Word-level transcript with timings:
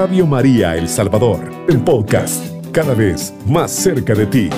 Radio 0.00 0.26
María 0.26 0.78
El 0.78 0.88
Salvador, 0.88 1.66
el 1.68 1.84
podcast, 1.84 2.42
cada 2.72 2.94
vez 2.94 3.34
más 3.44 3.70
cerca 3.70 4.14
de 4.14 4.24
ti. 4.24 4.48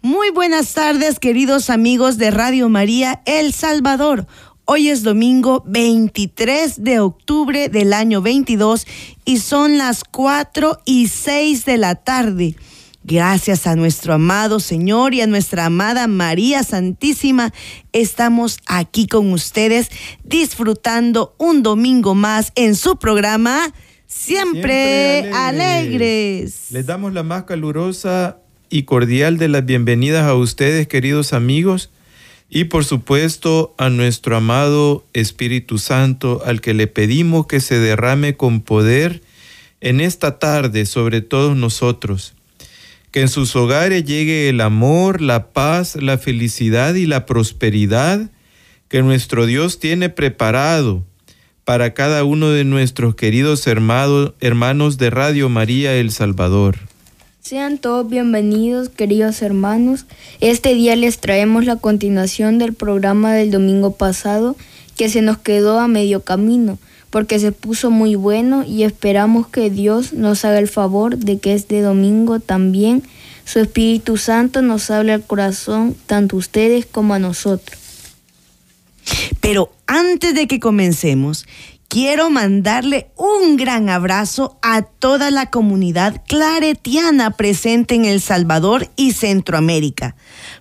Muy 0.00 0.30
buenas 0.30 0.74
tardes, 0.74 1.20
queridos 1.20 1.70
amigos 1.70 2.18
de 2.18 2.32
Radio 2.32 2.68
María 2.68 3.22
El 3.24 3.52
Salvador. 3.52 4.26
Hoy 4.64 4.88
es 4.88 5.04
domingo 5.04 5.62
23 5.66 6.82
de 6.82 6.98
octubre 6.98 7.68
del 7.68 7.92
año 7.92 8.22
22 8.22 8.88
y 9.24 9.38
son 9.38 9.78
las 9.78 10.02
4 10.02 10.80
y 10.84 11.06
6 11.06 11.64
de 11.64 11.78
la 11.78 11.94
tarde. 11.94 12.56
Gracias 13.04 13.66
a 13.66 13.74
nuestro 13.74 14.14
amado 14.14 14.60
Señor 14.60 15.12
y 15.12 15.22
a 15.22 15.26
nuestra 15.26 15.66
amada 15.66 16.06
María 16.06 16.62
Santísima, 16.62 17.52
estamos 17.92 18.58
aquí 18.66 19.08
con 19.08 19.32
ustedes 19.32 19.90
disfrutando 20.22 21.34
un 21.36 21.64
domingo 21.64 22.14
más 22.14 22.52
en 22.54 22.76
su 22.76 22.96
programa 22.96 23.74
Siempre, 24.06 25.32
alegres. 25.32 26.70
Les 26.70 26.86
damos 26.86 27.12
la 27.12 27.24
más 27.24 27.42
calurosa 27.42 28.38
y 28.70 28.84
cordial 28.84 29.36
de 29.36 29.48
las 29.48 29.64
bienvenidas 29.64 30.24
a 30.24 30.34
ustedes, 30.34 30.86
queridos 30.86 31.32
amigos, 31.32 31.90
y 32.48 32.64
por 32.64 32.84
supuesto 32.84 33.74
a 33.78 33.88
nuestro 33.88 34.36
amado 34.36 35.04
Espíritu 35.12 35.78
Santo, 35.78 36.42
al 36.44 36.60
que 36.60 36.72
le 36.72 36.86
pedimos 36.86 37.46
que 37.46 37.58
se 37.58 37.80
derrame 37.80 38.36
con 38.36 38.60
poder 38.60 39.22
en 39.80 40.00
esta 40.00 40.38
tarde 40.38 40.86
sobre 40.86 41.20
todos 41.20 41.56
nosotros 41.56 42.34
que 43.12 43.20
en 43.20 43.28
sus 43.28 43.54
hogares 43.54 44.04
llegue 44.04 44.48
el 44.48 44.60
amor, 44.62 45.20
la 45.20 45.48
paz, 45.52 45.96
la 45.96 46.16
felicidad 46.16 46.94
y 46.94 47.06
la 47.06 47.26
prosperidad 47.26 48.30
que 48.88 49.02
nuestro 49.02 49.44
Dios 49.44 49.78
tiene 49.78 50.08
preparado 50.08 51.04
para 51.64 51.92
cada 51.92 52.24
uno 52.24 52.50
de 52.50 52.64
nuestros 52.64 53.14
queridos 53.14 53.66
hermanos, 53.66 54.98
de 54.98 55.10
Radio 55.10 55.50
María 55.50 55.94
El 55.94 56.10
Salvador. 56.10 56.78
Sean 57.40 57.78
todos 57.78 58.08
bienvenidos, 58.08 58.88
queridos 58.88 59.42
hermanos. 59.42 60.06
Este 60.40 60.74
día 60.74 60.96
les 60.96 61.18
traemos 61.18 61.66
la 61.66 61.76
continuación 61.76 62.58
del 62.58 62.72
programa 62.72 63.34
del 63.34 63.50
domingo 63.50 63.94
pasado 63.94 64.56
que 64.96 65.10
se 65.10 65.20
nos 65.20 65.36
quedó 65.36 65.78
a 65.80 65.86
medio 65.86 66.22
camino 66.22 66.78
porque 67.12 67.38
se 67.38 67.52
puso 67.52 67.90
muy 67.90 68.14
bueno 68.14 68.64
y 68.64 68.84
esperamos 68.84 69.46
que 69.46 69.68
Dios 69.68 70.14
nos 70.14 70.46
haga 70.46 70.58
el 70.58 70.66
favor 70.66 71.18
de 71.18 71.38
que 71.38 71.52
este 71.52 71.82
domingo 71.82 72.40
también 72.40 73.02
su 73.44 73.60
Espíritu 73.60 74.16
Santo 74.16 74.62
nos 74.62 74.90
hable 74.90 75.12
al 75.12 75.22
corazón, 75.22 75.94
tanto 76.06 76.36
a 76.36 76.38
ustedes 76.38 76.86
como 76.86 77.12
a 77.12 77.18
nosotros. 77.18 77.78
Pero 79.40 79.70
antes 79.86 80.34
de 80.34 80.46
que 80.46 80.58
comencemos, 80.58 81.44
quiero 81.88 82.30
mandarle 82.30 83.08
un 83.16 83.56
gran 83.56 83.90
abrazo 83.90 84.56
a 84.62 84.80
toda 84.80 85.30
la 85.30 85.50
comunidad 85.50 86.22
claretiana 86.26 87.32
presente 87.32 87.94
en 87.94 88.06
El 88.06 88.22
Salvador 88.22 88.88
y 88.96 89.12
Centroamérica, 89.12 90.16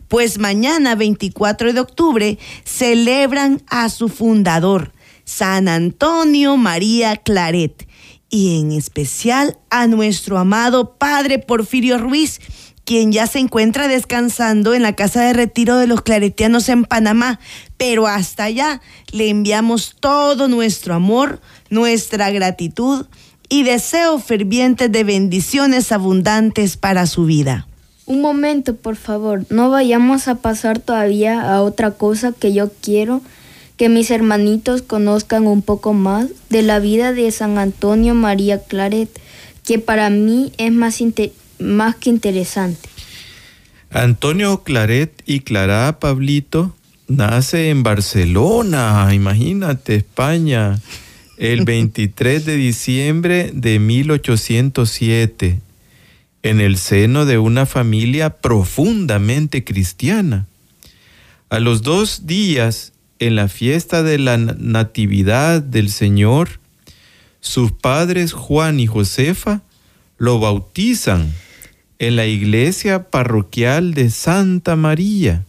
pues 0.10 0.38
mañana 0.38 0.96
24 0.96 1.72
de 1.72 1.80
octubre 1.80 2.40
celebran 2.66 3.62
a 3.68 3.88
su 3.88 4.10
fundador, 4.10 4.92
San 5.32 5.70
Antonio 5.70 6.58
María 6.58 7.16
Claret 7.16 7.88
y 8.30 8.60
en 8.60 8.74
especial 8.74 9.58
a 9.70 9.88
nuestro 9.88 10.38
amado 10.38 10.96
Padre 10.96 11.40
Porfirio 11.40 11.98
Ruiz, 11.98 12.42
quien 12.84 13.14
ya 13.14 13.28
se 13.28 13.40
encuentra 13.40 13.88
descansando 13.88 14.74
en 14.74 14.82
la 14.82 14.94
casa 14.94 15.22
de 15.22 15.32
retiro 15.32 15.78
de 15.78 15.88
los 15.88 16.02
claretianos 16.02 16.68
en 16.68 16.84
Panamá. 16.84 17.40
Pero 17.78 18.08
hasta 18.08 18.44
allá 18.44 18.82
le 19.12 19.30
enviamos 19.30 19.96
todo 20.00 20.50
nuestro 20.50 20.94
amor, 20.96 21.40
nuestra 21.69 22.30
gratitud 22.30 23.06
y 23.48 23.63
deseo 23.63 24.19
ferviente 24.19 24.90
de 24.90 25.06
bendiciones 25.06 25.94
abundantes 25.94 26.75
para 26.75 27.08
su 27.08 27.25
vida. 27.25 27.68
Un 28.06 28.19
momento, 28.19 28.75
por 28.75 28.98
favor, 28.98 29.46
no 29.50 29.69
vayamos 29.69 30.28
a 30.28 30.36
pasar 30.36 30.80
todavía 30.80 31.53
a 31.53 31.62
otra 31.62 31.92
cosa 31.92 32.34
que 32.34 32.52
yo 32.52 32.69
quiero 32.81 33.22
que 33.81 33.90
mis 33.90 34.12
hermanitos 34.12 34.84
conozcan 34.84 35.47
un 35.47 35.64
poco 35.64 35.94
más 35.94 36.28
de 36.52 36.62
la 36.62 36.78
vida 36.78 37.14
de 37.14 37.31
San 37.31 37.58
Antonio 37.58 38.14
María 38.14 38.64
Claret, 38.64 39.09
que 39.66 39.80
para 39.80 40.12
mí 40.12 40.53
es 40.59 40.72
más, 40.72 41.02
más 41.58 41.96
que 41.96 42.12
interesante. 42.12 42.88
Antonio 43.90 44.62
Claret 44.62 45.24
y 45.25 45.40
Clara 45.40 45.97
Pablito 45.97 46.75
nace 47.08 47.72
en 47.72 47.81
Barcelona, 47.81 49.09
imagínate, 49.16 49.96
España, 49.96 50.80
el 51.40 51.66
23 51.66 52.46
de 52.46 52.58
diciembre 52.58 53.50
de 53.52 53.80
1807, 53.80 55.59
en 56.44 56.62
el 56.62 56.78
seno 56.78 57.25
de 57.25 57.40
una 57.40 57.66
familia 57.66 58.30
profundamente 58.30 59.63
cristiana. 59.63 60.46
A 61.50 61.59
los 61.59 61.81
dos 61.81 62.28
días 62.28 62.94
en 63.22 63.36
la 63.36 63.48
fiesta 63.48 64.02
de 64.02 64.18
la 64.18 64.36
Natividad 64.38 65.62
del 65.62 65.90
Señor, 65.90 66.59
sus 67.40 67.72
padres 67.72 68.34
Juan 68.34 68.80
y 68.80 68.88
Josefa 68.88 69.62
lo 70.18 70.40
bautizan 70.40 71.31
en 72.00 72.16
la 72.16 72.26
iglesia 72.26 73.12
parroquial 73.12 73.94
de 73.94 74.10
Santa 74.10 74.76
María. 74.76 75.46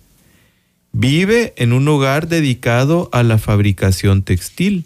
Vive 0.93 1.55
en 1.57 1.73
un 1.73 1.89
hogar 1.89 2.29
dedicado 2.29 3.09
a 3.11 3.23
la 3.23 3.39
fabricación 3.39 4.23
textil. 4.23 4.85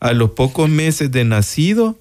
A 0.00 0.12
los 0.12 0.30
pocos 0.30 0.68
meses 0.68 1.12
de 1.12 1.24
nacido, 1.24 1.96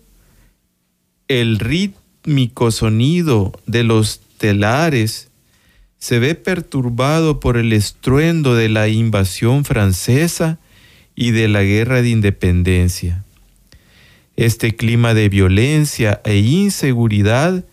el 1.28 1.60
rítmico 1.60 2.72
sonido 2.72 3.54
de 3.68 3.84
los 3.84 4.22
telares 4.40 5.29
se 6.00 6.18
ve 6.20 6.34
perturbado 6.34 7.42
por 7.42 7.58
el 7.58 7.74
estruendo 7.74 8.56
de 8.56 8.70
la 8.70 8.88
invasión 8.88 9.66
francesa 9.66 10.58
y 11.14 11.32
de 11.32 11.50
la 11.50 11.62
guerra 11.62 12.02
de 12.02 12.10
independencia. 12.10 13.26
Este 14.38 14.76
clima 14.76 15.14
de 15.14 15.28
violencia 15.28 16.22
e 16.24 16.38
inseguridad 16.38 17.66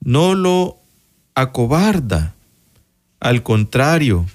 no 0.00 0.34
lo 0.34 0.80
acobarda, 1.36 2.34
al 3.20 3.44
contrario, 3.44 4.26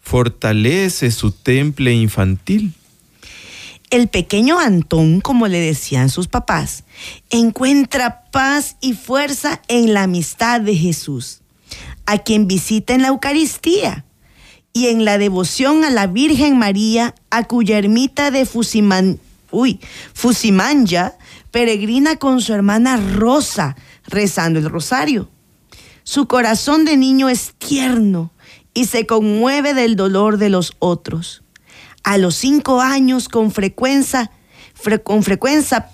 fortalece 0.00 1.12
su 1.12 1.30
temple 1.30 1.94
infantil. 1.94 2.74
El 3.90 4.08
pequeño 4.08 4.58
Antón, 4.58 5.20
como 5.20 5.46
le 5.46 5.60
decían 5.60 6.10
sus 6.10 6.26
papás, 6.26 6.82
encuentra 7.30 8.24
paz 8.32 8.76
y 8.80 8.94
fuerza 8.94 9.62
en 9.68 9.94
la 9.94 10.02
amistad 10.02 10.60
de 10.60 10.74
Jesús 10.74 11.40
a 12.06 12.18
quien 12.18 12.46
visita 12.46 12.94
en 12.94 13.02
la 13.02 13.08
Eucaristía 13.08 14.04
y 14.72 14.88
en 14.88 15.04
la 15.04 15.18
devoción 15.18 15.84
a 15.84 15.90
la 15.90 16.06
Virgen 16.06 16.58
María, 16.58 17.14
a 17.30 17.44
cuya 17.44 17.78
ermita 17.78 18.30
de 18.30 18.46
Fusiman, 18.46 19.18
uy, 19.50 19.80
Fusimanya 20.14 21.14
peregrina 21.50 22.16
con 22.16 22.40
su 22.40 22.52
hermana 22.52 22.96
Rosa 22.96 23.76
rezando 24.06 24.58
el 24.58 24.68
rosario. 24.68 25.30
Su 26.02 26.28
corazón 26.28 26.84
de 26.84 26.96
niño 26.96 27.28
es 27.28 27.54
tierno 27.58 28.32
y 28.74 28.84
se 28.84 29.06
conmueve 29.06 29.72
del 29.74 29.96
dolor 29.96 30.36
de 30.36 30.50
los 30.50 30.74
otros. 30.78 31.42
A 32.04 32.18
los 32.18 32.36
cinco 32.36 32.80
años, 32.80 33.28
con 33.28 33.50
frecuencia, 33.50 34.30
con 35.02 35.22
frecuencia 35.22 35.88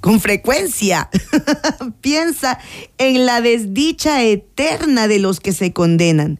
con 0.00 0.20
frecuencia 0.20 1.08
piensa 2.00 2.58
en 2.98 3.26
la 3.26 3.40
desdicha 3.40 4.22
eterna 4.22 5.08
de 5.08 5.18
los 5.18 5.40
que 5.40 5.52
se 5.52 5.72
condenan, 5.72 6.38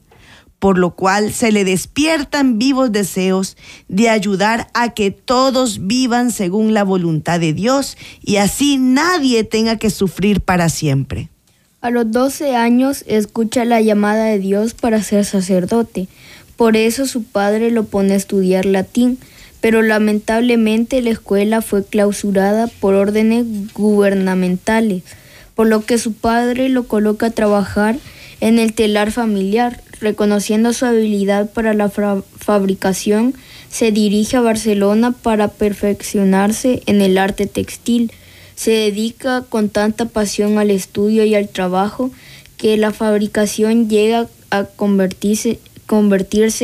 por 0.58 0.78
lo 0.78 0.94
cual 0.94 1.32
se 1.32 1.52
le 1.52 1.64
despiertan 1.64 2.58
vivos 2.58 2.92
deseos 2.92 3.56
de 3.88 4.08
ayudar 4.08 4.68
a 4.74 4.94
que 4.94 5.10
todos 5.10 5.86
vivan 5.86 6.30
según 6.30 6.74
la 6.74 6.84
voluntad 6.84 7.40
de 7.40 7.52
Dios 7.52 7.96
y 8.22 8.36
así 8.36 8.78
nadie 8.78 9.44
tenga 9.44 9.76
que 9.76 9.90
sufrir 9.90 10.40
para 10.40 10.68
siempre. 10.68 11.28
A 11.80 11.90
los 11.90 12.10
12 12.10 12.56
años 12.56 13.04
escucha 13.06 13.64
la 13.64 13.80
llamada 13.80 14.24
de 14.24 14.38
Dios 14.38 14.74
para 14.74 15.02
ser 15.02 15.24
sacerdote, 15.24 16.08
por 16.56 16.76
eso 16.76 17.06
su 17.06 17.22
padre 17.22 17.70
lo 17.70 17.84
pone 17.84 18.14
a 18.14 18.16
estudiar 18.16 18.64
latín 18.64 19.18
pero 19.60 19.82
lamentablemente 19.82 21.02
la 21.02 21.10
escuela 21.10 21.62
fue 21.62 21.84
clausurada 21.84 22.66
por 22.66 22.94
órdenes 22.94 23.44
gubernamentales, 23.74 25.02
por 25.54 25.66
lo 25.66 25.84
que 25.84 25.98
su 25.98 26.12
padre 26.12 26.68
lo 26.68 26.86
coloca 26.86 27.26
a 27.26 27.30
trabajar 27.30 27.96
en 28.40 28.58
el 28.58 28.72
telar 28.74 29.12
familiar. 29.12 29.82
Reconociendo 29.98 30.74
su 30.74 30.84
habilidad 30.84 31.50
para 31.50 31.72
la 31.72 31.88
fabricación, 31.88 33.34
se 33.70 33.92
dirige 33.92 34.36
a 34.36 34.42
Barcelona 34.42 35.12
para 35.12 35.48
perfeccionarse 35.48 36.82
en 36.84 37.00
el 37.00 37.16
arte 37.16 37.46
textil. 37.46 38.12
Se 38.54 38.70
dedica 38.70 39.42
con 39.48 39.70
tanta 39.70 40.04
pasión 40.04 40.58
al 40.58 40.70
estudio 40.70 41.24
y 41.24 41.34
al 41.34 41.48
trabajo 41.48 42.10
que 42.58 42.76
la 42.76 42.92
fabricación 42.92 43.88
llega 43.88 44.28
a 44.50 44.64
convertirse, 44.64 45.58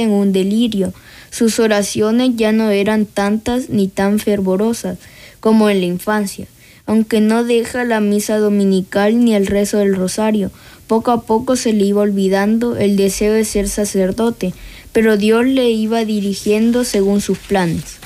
en 0.03 0.11
un 0.11 0.33
delirio 0.33 0.93
Sus 1.33 1.59
oraciones 1.59 2.33
ya 2.37 2.53
no 2.53 2.71
eran 2.71 3.07
tantas 3.07 3.71
ni 3.71 3.89
tan 3.89 4.19
fervorosas 4.19 4.99
como 5.41 5.71
en 5.71 5.81
la 5.81 5.87
infancia. 5.87 6.47
Aunque 6.85 7.23
no 7.23 7.43
deja 7.43 7.85
la 7.85 8.01
misa 8.01 8.37
dominical 8.37 9.25
ni 9.25 9.35
el 9.35 9.47
rezo 9.47 9.79
del 9.79 9.97
rosario, 9.97 10.51
poco 10.87 11.11
a 11.11 11.23
poco 11.23 11.57
se 11.57 11.73
le 11.73 11.87
iba 11.87 12.03
olvidando 12.03 12.77
el 12.77 12.99
deseo 12.99 13.33
de 13.33 13.47
ser 13.47 13.67
sacerdote, 13.71 14.53
pero 14.93 15.17
Dios 15.17 15.47
le 15.47 15.71
iba 15.71 16.05
dirigiendo 16.05 16.85
según 16.85 17.23
sus 17.23 17.39
planes. 17.39 17.97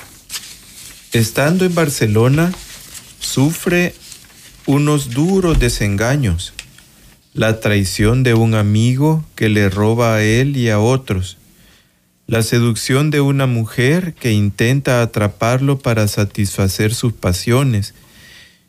Estando 1.11 1.65
en 1.65 1.75
Barcelona, 1.75 2.53
sufre 3.19 3.93
unos 4.67 5.09
duros 5.09 5.59
desengaños, 5.59 6.53
la 7.33 7.59
traición 7.59 8.23
de 8.23 8.35
un 8.35 8.55
amigo 8.55 9.25
que 9.35 9.49
le 9.49 9.69
roba 9.69 10.15
a 10.15 10.23
él 10.23 10.55
y 10.55 10.69
a 10.69 10.79
otros, 10.79 11.37
la 12.27 12.43
seducción 12.43 13.09
de 13.09 13.21
una 13.21 13.47
mujer 13.47 14.13
que 14.13 14.33
intenta 14.33 15.01
atraparlo 15.01 15.79
para 15.79 16.09
satisfacer 16.09 16.93
sus 16.93 17.13
pasiones 17.13 17.93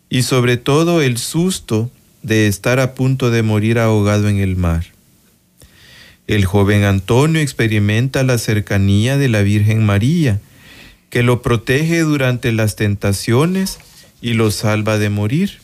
y 0.08 0.22
sobre 0.22 0.56
todo 0.56 1.02
el 1.02 1.18
susto 1.18 1.90
de 2.22 2.46
estar 2.46 2.78
a 2.78 2.94
punto 2.94 3.30
de 3.30 3.42
morir 3.42 3.80
ahogado 3.80 4.28
en 4.28 4.38
el 4.38 4.56
mar. 4.56 4.86
El 6.28 6.44
joven 6.44 6.84
Antonio 6.84 7.40
experimenta 7.40 8.22
la 8.22 8.38
cercanía 8.38 9.18
de 9.18 9.28
la 9.28 9.42
Virgen 9.42 9.84
María, 9.84 10.40
que 11.10 11.22
lo 11.22 11.42
protege 11.42 12.00
durante 12.00 12.52
las 12.52 12.76
tentaciones 12.76 13.78
y 14.20 14.34
lo 14.34 14.50
salva 14.50 14.98
de 14.98 15.08
morir, 15.08 15.58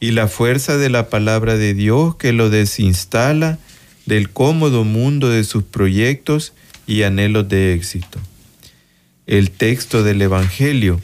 y 0.00 0.10
la 0.10 0.26
fuerza 0.26 0.78
de 0.78 0.90
la 0.90 1.10
palabra 1.10 1.56
de 1.56 1.74
Dios 1.74 2.16
que 2.16 2.32
lo 2.32 2.50
desinstala 2.50 3.58
del 4.06 4.30
cómodo 4.30 4.84
mundo 4.84 5.28
de 5.28 5.44
sus 5.44 5.62
proyectos 5.62 6.54
y 6.86 7.02
anhelos 7.02 7.48
de 7.48 7.74
éxito. 7.74 8.18
El 9.26 9.50
texto 9.50 10.02
del 10.02 10.20
Evangelio, 10.22 11.00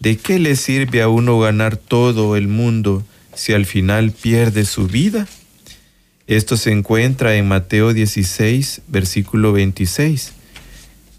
¿de 0.00 0.16
qué 0.16 0.38
le 0.38 0.56
sirve 0.56 1.02
a 1.02 1.08
uno 1.08 1.38
ganar 1.38 1.76
todo 1.76 2.36
el 2.36 2.48
mundo 2.48 3.04
si 3.34 3.52
al 3.52 3.66
final 3.66 4.10
pierde 4.12 4.64
su 4.64 4.86
vida? 4.86 5.28
Esto 6.26 6.56
se 6.56 6.72
encuentra 6.72 7.36
en 7.36 7.46
Mateo 7.46 7.92
16, 7.92 8.82
versículo 8.88 9.52
26. 9.52 10.32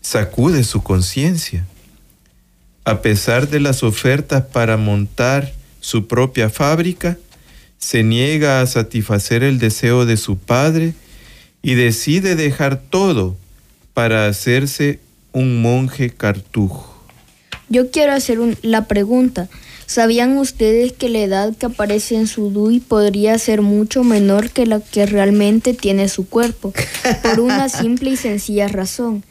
Sacude 0.02 0.64
su 0.64 0.84
conciencia. 0.84 1.66
A 2.84 3.02
pesar 3.02 3.48
de 3.50 3.60
las 3.60 3.84
ofertas 3.84 4.44
para 4.46 4.78
montar 4.78 5.54
su 5.80 6.08
propia 6.08 6.50
fábrica, 6.50 7.18
se 7.78 8.04
niega 8.04 8.62
a 8.62 8.68
satisfacer 8.68 9.44
el 9.44 9.60
deseo 9.60 10.06
de 10.06 10.18
su 10.18 10.38
padre 10.38 10.94
y 11.62 11.76
decide 11.76 12.36
dejar 12.36 12.82
todo 12.82 13.38
para 13.96 14.28
hacerse 14.28 15.00
un 15.32 15.62
monje 15.62 16.12
cartujo. 16.12 16.94
Yo 17.70 17.90
quiero 17.90 18.12
hacer 18.12 18.38
la 18.62 18.86
pregunta. 18.86 19.50
¿Sabían 19.88 20.38
ustedes 20.38 20.92
que 20.94 21.10
la 21.10 21.20
edad 21.20 21.56
que 21.56 21.68
aparece 21.68 22.16
en 22.16 22.28
su 22.28 22.52
DUI 22.52 22.82
podría 22.82 23.40
ser 23.40 23.62
mucho 23.62 24.04
menor 24.04 24.50
que 24.50 24.66
la 24.66 24.82
que 24.82 25.06
realmente 25.06 25.74
tiene 25.74 26.10
su 26.10 26.28
cuerpo? 26.28 26.74
Por 27.24 27.40
una 27.40 27.70
simple 27.70 28.12
y 28.12 28.18
sencilla 28.18 28.68
razón. 28.68 29.24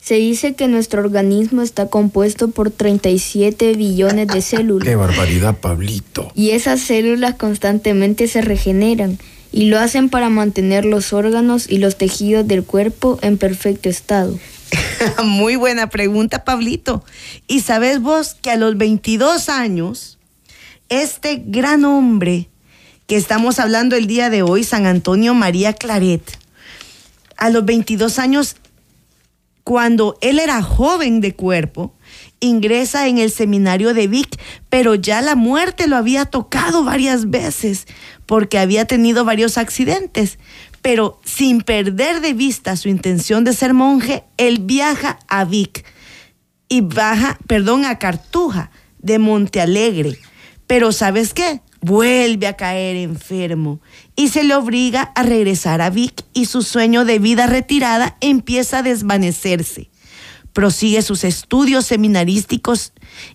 Se 0.00 0.14
dice 0.14 0.54
que 0.54 0.68
nuestro 0.68 1.00
organismo 1.02 1.62
está 1.62 1.88
compuesto 1.88 2.48
por 2.48 2.70
37 2.70 3.74
billones 3.74 4.28
de 4.28 4.40
células. 4.42 4.86
¡Qué 4.86 4.96
barbaridad, 4.96 5.56
Pablito! 5.58 6.30
Y 6.36 6.50
esas 6.50 6.80
células 6.80 7.34
constantemente 7.34 8.28
se 8.28 8.40
regeneran 8.40 9.18
y 9.52 9.66
lo 9.66 9.78
hacen 9.78 10.08
para 10.08 10.30
mantener 10.30 10.84
los 10.84 11.12
órganos 11.12 11.68
y 11.68 11.78
los 11.78 11.96
tejidos 11.96 12.48
del 12.48 12.64
cuerpo 12.64 13.18
en 13.22 13.36
perfecto 13.38 13.88
estado. 13.88 14.38
Muy 15.24 15.56
buena 15.56 15.88
pregunta, 15.90 16.44
Pablito. 16.44 17.04
Y 17.46 17.60
sabes 17.60 18.00
vos 18.00 18.34
que 18.40 18.50
a 18.50 18.56
los 18.56 18.76
22 18.78 19.50
años, 19.50 20.18
este 20.88 21.42
gran 21.44 21.84
hombre 21.84 22.48
que 23.06 23.16
estamos 23.16 23.58
hablando 23.58 23.94
el 23.94 24.06
día 24.06 24.30
de 24.30 24.42
hoy, 24.42 24.64
San 24.64 24.86
Antonio 24.86 25.34
María 25.34 25.74
Claret, 25.74 26.22
a 27.36 27.50
los 27.50 27.64
22 27.64 28.18
años, 28.18 28.56
cuando 29.64 30.16
él 30.20 30.38
era 30.38 30.62
joven 30.62 31.20
de 31.20 31.34
cuerpo, 31.34 31.94
ingresa 32.42 33.08
en 33.08 33.16
el 33.16 33.30
seminario 33.30 33.94
de 33.94 34.06
Vic, 34.06 34.38
pero 34.68 34.94
ya 34.94 35.22
la 35.22 35.34
muerte 35.34 35.86
lo 35.86 35.96
había 35.96 36.26
tocado 36.26 36.84
varias 36.84 37.30
veces 37.30 37.86
porque 38.26 38.58
había 38.58 38.84
tenido 38.84 39.24
varios 39.24 39.56
accidentes 39.56 40.38
pero 40.82 41.20
sin 41.24 41.60
perder 41.60 42.20
de 42.20 42.34
vista 42.34 42.76
su 42.76 42.88
intención 42.88 43.44
de 43.44 43.52
ser 43.52 43.72
monje, 43.72 44.24
él 44.36 44.58
viaja 44.60 45.20
a 45.28 45.44
Vic 45.44 45.84
y 46.68 46.80
baja, 46.80 47.38
perdón, 47.46 47.84
a 47.84 47.98
Cartuja 47.98 48.70
de 48.98 49.20
Monte 49.20 49.60
Alegre. 49.60 50.18
Pero 50.66 50.90
¿sabes 50.90 51.32
qué? 51.34 51.60
Vuelve 51.80 52.46
a 52.46 52.56
caer 52.56 52.96
enfermo 52.96 53.80
y 54.16 54.28
se 54.28 54.44
le 54.44 54.54
obliga 54.54 55.12
a 55.14 55.22
regresar 55.22 55.80
a 55.80 55.90
Vic 55.90 56.24
y 56.32 56.46
su 56.46 56.62
sueño 56.62 57.04
de 57.04 57.18
vida 57.20 57.46
retirada 57.46 58.16
empieza 58.20 58.78
a 58.78 58.82
desvanecerse. 58.82 59.91
Prosigue 60.52 61.00
sus 61.02 61.24
estudios 61.24 61.86
seminarísticos 61.86 62.92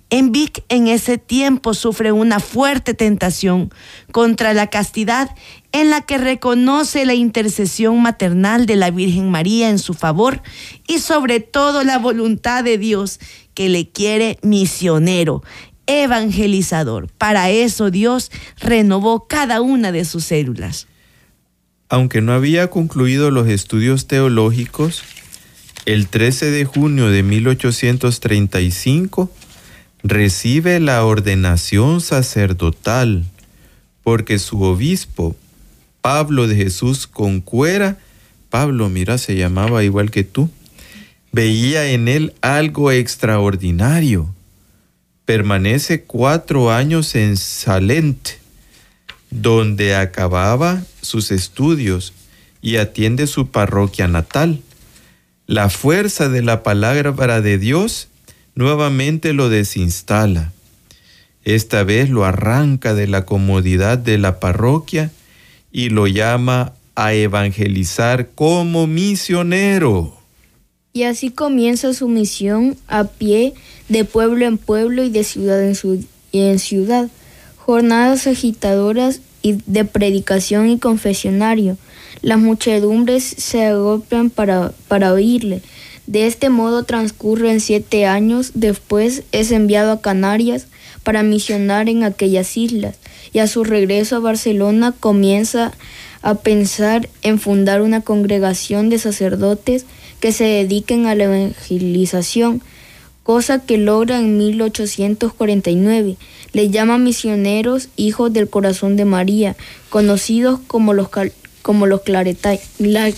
en 0.09 0.31
Vic 0.31 0.63
en 0.69 0.87
ese 0.87 1.17
tiempo 1.17 1.73
sufre 1.73 2.11
una 2.11 2.39
fuerte 2.39 2.93
tentación 2.93 3.71
contra 4.11 4.53
la 4.53 4.67
castidad 4.67 5.35
en 5.71 5.89
la 5.89 6.01
que 6.01 6.17
reconoce 6.17 7.05
la 7.05 7.13
intercesión 7.13 8.01
maternal 8.01 8.65
de 8.65 8.75
la 8.75 8.91
Virgen 8.91 9.29
María 9.29 9.69
en 9.69 9.79
su 9.79 9.93
favor 9.93 10.41
y 10.87 10.99
sobre 10.99 11.39
todo 11.39 11.83
la 11.83 11.97
voluntad 11.97 12.63
de 12.63 12.77
Dios 12.77 13.19
que 13.53 13.69
le 13.69 13.89
quiere 13.89 14.39
misionero, 14.41 15.43
evangelizador. 15.87 17.07
Para 17.17 17.49
eso 17.49 17.91
Dios 17.91 18.31
renovó 18.59 19.27
cada 19.27 19.61
una 19.61 19.91
de 19.91 20.05
sus 20.05 20.25
células. 20.25 20.87
Aunque 21.89 22.21
no 22.21 22.33
había 22.33 22.69
concluido 22.69 23.31
los 23.31 23.47
estudios 23.47 24.07
teológicos, 24.07 25.03
el 25.87 26.07
13 26.09 26.51
de 26.51 26.65
junio 26.65 27.09
de 27.09 27.23
1835 27.23 29.31
recibe 30.03 30.81
la 30.81 31.05
ordenación 31.05 32.01
sacerdotal 32.01 33.23
porque 34.03 34.37
su 34.37 34.61
obispo, 34.63 35.37
Pablo 36.01 36.49
de 36.49 36.57
Jesús 36.57 37.07
Concuera, 37.07 37.97
Pablo, 38.49 38.89
mira, 38.89 39.17
se 39.17 39.37
llamaba 39.37 39.85
igual 39.85 40.11
que 40.11 40.25
tú, 40.25 40.49
veía 41.31 41.89
en 41.89 42.09
él 42.09 42.33
algo 42.41 42.91
extraordinario. 42.91 44.35
Permanece 45.23 46.03
cuatro 46.03 46.69
años 46.69 47.15
en 47.15 47.37
Salente, 47.37 48.39
donde 49.29 49.95
acababa 49.95 50.83
sus 51.01 51.31
estudios 51.31 52.11
y 52.61 52.75
atiende 52.75 53.25
su 53.25 53.51
parroquia 53.51 54.09
natal. 54.09 54.61
La 55.47 55.69
fuerza 55.69 56.27
de 56.27 56.41
la 56.41 56.61
palabra 56.61 57.39
de 57.39 57.57
Dios 57.57 58.09
nuevamente 58.55 59.31
lo 59.31 59.47
desinstala. 59.47 60.51
Esta 61.45 61.85
vez 61.85 62.09
lo 62.09 62.25
arranca 62.25 62.93
de 62.93 63.07
la 63.07 63.23
comodidad 63.23 63.97
de 63.97 64.17
la 64.17 64.41
parroquia 64.41 65.09
y 65.71 65.87
lo 65.87 66.05
llama 66.05 66.73
a 66.95 67.13
evangelizar 67.13 68.27
como 68.35 68.87
misionero. 68.87 70.17
Y 70.91 71.03
así 71.03 71.29
comienza 71.29 71.93
su 71.93 72.09
misión 72.09 72.75
a 72.89 73.05
pie, 73.05 73.53
de 73.87 74.03
pueblo 74.03 74.45
en 74.45 74.57
pueblo 74.57 75.01
y 75.03 75.09
de 75.09 75.23
ciudad 75.23 75.63
en, 75.63 75.77
en 76.33 76.59
ciudad. 76.59 77.07
Jornadas 77.55 78.27
agitadoras 78.27 79.21
y 79.41 79.59
de 79.65 79.85
predicación 79.85 80.69
y 80.69 80.77
confesionario. 80.77 81.77
Las 82.21 82.39
muchedumbres 82.39 83.23
se 83.23 83.65
agolpan 83.65 84.29
para, 84.29 84.73
para 84.87 85.13
oírle 85.13 85.61
de 86.07 86.25
este 86.25 86.49
modo 86.49 86.83
transcurren 86.83 87.59
siete 87.59 88.05
años, 88.05 88.51
después 88.53 89.23
es 89.33 89.51
enviado 89.51 89.91
a 89.91 90.01
Canarias 90.01 90.67
para 91.03 91.21
misionar 91.21 91.89
en 91.89 92.05
aquellas 92.05 92.55
islas 92.55 92.95
y 93.33 93.39
a 93.39 93.47
su 93.47 93.65
regreso 93.65 94.15
a 94.15 94.19
Barcelona 94.19 94.93
comienza 94.97 95.73
a 96.21 96.35
pensar 96.35 97.09
en 97.23 97.39
fundar 97.39 97.81
una 97.81 98.01
congregación 98.01 98.89
de 98.89 98.99
sacerdotes 98.99 99.85
que 100.21 100.31
se 100.31 100.45
dediquen 100.45 101.07
a 101.07 101.15
la 101.15 101.25
evangelización, 101.25 102.61
cosa 103.23 103.59
que 103.59 103.77
logra 103.77 104.19
en 104.19 104.37
1849. 104.37 106.15
Le 106.53 106.69
llama 106.69 106.97
misioneros 106.97 107.89
hijos 107.97 108.31
del 108.31 108.49
corazón 108.49 108.95
de 108.95 109.03
María, 109.03 109.57
conocidos 109.89 110.61
como 110.67 110.93
los, 110.93 111.09
como 111.67 111.85
los, 111.85 112.01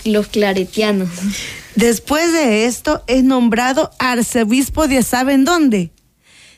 los 0.05 0.27
claretianos. 0.27 1.09
Después 1.75 2.33
de 2.33 2.65
esto 2.65 3.03
es 3.05 3.23
nombrado 3.23 3.91
arzobispo 3.99 4.87
de 4.87 5.03
¿saben 5.03 5.45
dónde? 5.45 5.91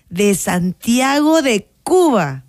De 0.10 0.33
Santiago 0.33 1.41
de 1.41 1.67
Cuba, 1.83 2.45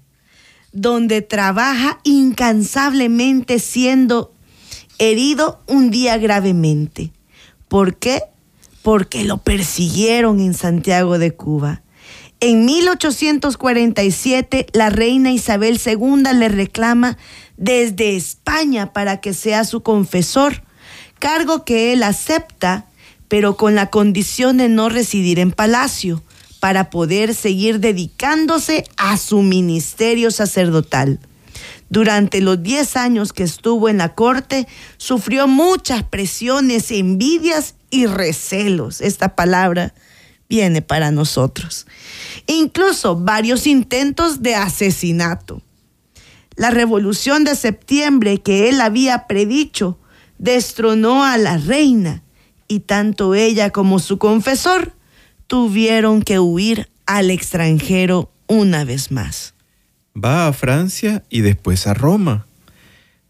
donde 0.70 1.22
trabaja 1.22 1.98
incansablemente 2.04 3.58
siendo 3.58 4.32
herido 4.98 5.60
un 5.66 5.90
día 5.90 6.18
gravemente. 6.18 7.12
¿Por 7.66 7.96
qué? 7.96 8.22
porque 8.82 9.24
lo 9.24 9.38
persiguieron 9.38 10.40
en 10.40 10.54
Santiago 10.54 11.18
de 11.18 11.32
Cuba. 11.34 11.81
En 12.44 12.64
1847, 12.64 14.66
la 14.72 14.90
reina 14.90 15.30
Isabel 15.30 15.80
II 15.86 16.24
le 16.34 16.48
reclama 16.48 17.16
desde 17.56 18.16
España 18.16 18.92
para 18.92 19.20
que 19.20 19.32
sea 19.32 19.64
su 19.64 19.84
confesor, 19.84 20.64
cargo 21.20 21.64
que 21.64 21.92
él 21.92 22.02
acepta, 22.02 22.86
pero 23.28 23.56
con 23.56 23.76
la 23.76 23.90
condición 23.90 24.56
de 24.56 24.68
no 24.68 24.88
residir 24.88 25.38
en 25.38 25.52
palacio, 25.52 26.24
para 26.58 26.90
poder 26.90 27.32
seguir 27.36 27.78
dedicándose 27.78 28.86
a 28.96 29.18
su 29.18 29.42
ministerio 29.42 30.32
sacerdotal. 30.32 31.20
Durante 31.90 32.40
los 32.40 32.60
10 32.60 32.96
años 32.96 33.32
que 33.32 33.44
estuvo 33.44 33.88
en 33.88 33.98
la 33.98 34.16
corte, 34.16 34.66
sufrió 34.96 35.46
muchas 35.46 36.02
presiones, 36.02 36.90
envidias 36.90 37.76
y 37.90 38.06
recelos. 38.06 39.00
Esta 39.00 39.36
palabra 39.36 39.94
viene 40.52 40.82
para 40.82 41.10
nosotros. 41.10 41.86
Incluso 42.46 43.16
varios 43.16 43.66
intentos 43.66 44.42
de 44.42 44.54
asesinato. 44.54 45.62
La 46.56 46.70
revolución 46.70 47.44
de 47.44 47.56
septiembre 47.56 48.42
que 48.42 48.68
él 48.68 48.80
había 48.80 49.26
predicho 49.26 49.98
destronó 50.38 51.24
a 51.24 51.38
la 51.38 51.56
reina 51.56 52.22
y 52.68 52.80
tanto 52.80 53.34
ella 53.34 53.70
como 53.70 53.98
su 53.98 54.18
confesor 54.18 54.92
tuvieron 55.46 56.22
que 56.22 56.38
huir 56.38 56.88
al 57.06 57.30
extranjero 57.30 58.30
una 58.46 58.84
vez 58.84 59.10
más 59.10 59.52
va 60.12 60.46
a 60.46 60.52
Francia 60.52 61.22
y 61.30 61.40
después 61.40 61.86
a 61.86 61.94
Roma. 61.94 62.46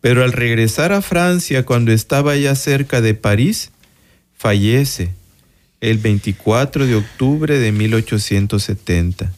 Pero 0.00 0.24
al 0.24 0.32
regresar 0.32 0.92
a 0.92 1.02
Francia, 1.02 1.64
cuando 1.64 1.92
estaba 1.92 2.36
ya 2.36 2.54
cerca 2.54 3.00
de 3.00 3.14
París, 3.14 3.70
fallece 4.34 5.10
el 5.82 5.98
24 5.98 6.86
de 6.86 6.94
octubre 6.94 7.58
de 7.58 7.72
1870. 7.72 9.30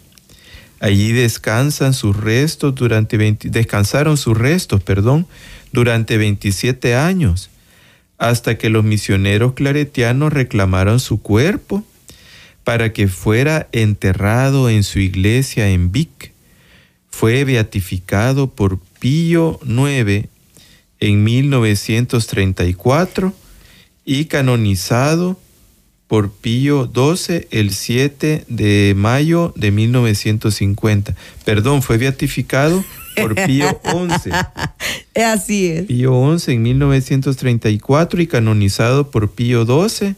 Allí 0.78 1.12
descansan 1.12 1.94
sus 1.94 2.16
restos 2.16 2.74
durante 2.74 3.16
descansaron 3.18 4.18
sus 4.18 4.36
restos, 4.36 4.82
perdón, 4.82 5.26
durante 5.72 6.18
27 6.18 6.94
años, 6.94 7.48
hasta 8.18 8.58
que 8.58 8.68
los 8.68 8.84
misioneros 8.84 9.54
claretianos 9.54 10.32
reclamaron 10.32 11.00
su 11.00 11.22
cuerpo 11.22 11.82
para 12.62 12.92
que 12.92 13.08
fuera 13.08 13.66
enterrado 13.72 14.68
en 14.68 14.84
su 14.84 14.98
iglesia 14.98 15.70
en 15.70 15.90
Vic 15.90 16.32
fue 17.10 17.44
beatificado 17.44 18.50
por 18.50 18.78
Pío 18.98 19.60
IX 19.64 20.28
en 21.00 21.24
1934 21.24 23.32
y 24.04 24.26
canonizado 24.26 25.38
por 26.14 26.30
Pío 26.30 26.88
XII 26.94 27.48
el 27.50 27.74
7 27.74 28.44
de 28.46 28.94
mayo 28.96 29.52
de 29.56 29.72
1950. 29.72 31.12
Perdón, 31.44 31.82
fue 31.82 31.98
beatificado 31.98 32.84
por 33.16 33.34
Pío 33.34 33.80
XI. 33.82 34.30
Así 35.20 35.66
es. 35.66 35.86
Pío 35.86 36.38
XI 36.38 36.52
en 36.52 36.62
1934 36.62 38.22
y 38.22 38.28
canonizado 38.28 39.10
por 39.10 39.32
Pío 39.32 39.66
XII 39.66 40.14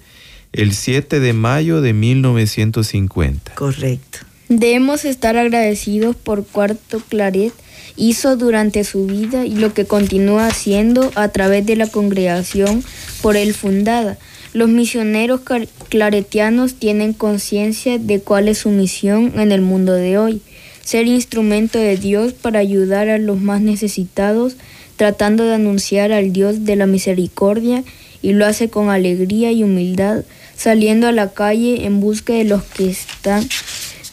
el 0.53 0.75
7 0.75 1.19
de 1.19 1.33
mayo 1.33 1.81
de 1.81 1.95
1950. 1.95 3.55
Correcto. 3.55 4.19
Debemos 4.51 5.07
estar 5.07 5.39
agradecidos 5.39 6.15
por 6.15 6.45
cuarto 6.45 7.01
Claret 7.09 7.55
hizo 7.97 8.37
durante 8.37 8.85
su 8.85 9.07
vida 9.07 9.47
y 9.47 9.55
lo 9.55 9.73
que 9.73 9.87
continúa 9.87 10.49
haciendo 10.49 11.11
a 11.15 11.29
través 11.29 11.65
de 11.65 11.77
la 11.77 11.87
congregación 11.87 12.85
por 13.23 13.39
él 13.39 13.55
fundada. 13.55 14.19
Los 14.57 14.71
misioneros 14.71 15.43
claretianos 15.91 16.77
tienen 16.77 17.13
conciencia 17.13 17.99
de 17.99 18.21
cuál 18.21 18.49
es 18.49 18.57
su 18.57 18.71
misión 18.71 19.39
en 19.39 19.53
el 19.53 19.61
mundo 19.61 19.93
de 19.93 20.17
hoy, 20.17 20.41
ser 20.83 21.07
instrumento 21.07 21.79
de 21.79 21.99
Dios 21.99 22.33
para 22.33 22.61
ayudar 22.61 23.11
a 23.11 23.19
los 23.19 23.39
más 23.39 23.61
necesitados, 23.61 24.57
tratando 24.97 25.45
de 25.45 25.57
anunciar 25.57 26.11
al 26.11 26.33
Dios 26.33 26.65
de 26.65 26.75
la 26.75 26.87
misericordia 26.87 27.85
y 28.23 28.33
lo 28.33 28.47
hace 28.47 28.71
con 28.71 28.89
alegría 28.89 29.53
y 29.53 29.63
humildad, 29.63 30.25
saliendo 30.57 31.07
a 31.07 31.13
la 31.13 31.35
calle 31.35 31.85
en 31.85 32.01
busca 32.01 32.33
de 32.33 32.45
los 32.45 32.63
que 32.63 32.89
están 32.89 33.47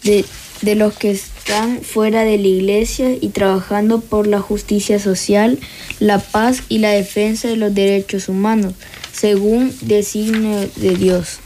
de, 0.04 0.26
los 0.76 0.94
que 0.94 1.12
están 1.12 1.80
fuera 1.84 2.26
de 2.26 2.38
la 2.38 2.48
iglesia 2.48 3.14
y 3.14 3.30
trabajando 3.30 4.02
por 4.02 4.28
la 4.28 4.42
justicia 4.42 5.00
social, 5.00 5.58
la 6.02 6.20
paz 6.20 6.64
y 6.68 6.80
la 6.80 6.90
defensa 6.90 7.48
de 7.48 7.56
los 7.56 7.74
derechos 7.74 8.28
humanos, 8.28 8.74
según 9.14 9.74
designio 9.82 10.70
de 10.76 10.96
Dios. 10.96 11.40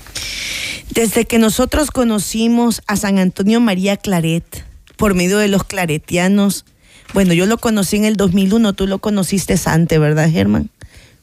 Desde 0.90 1.26
que 1.26 1.38
nosotros 1.38 1.92
conocimos 1.92 2.82
a 2.88 2.96
San 2.96 3.20
Antonio 3.20 3.60
María 3.60 3.98
Claret, 3.98 4.66
por 4.96 5.14
medio 5.14 5.38
de 5.38 5.48
los 5.48 5.64
claretianos, 5.64 6.66
bueno, 7.14 7.34
yo 7.34 7.46
lo 7.46 7.60
conocí 7.60 7.98
en 7.98 8.06
el 8.06 8.18
2001, 8.18 8.74
tú 8.74 8.88
lo 8.88 8.98
conociste 8.98 9.56
antes, 9.66 10.00
¿verdad, 10.00 10.32
Germán? 10.32 10.72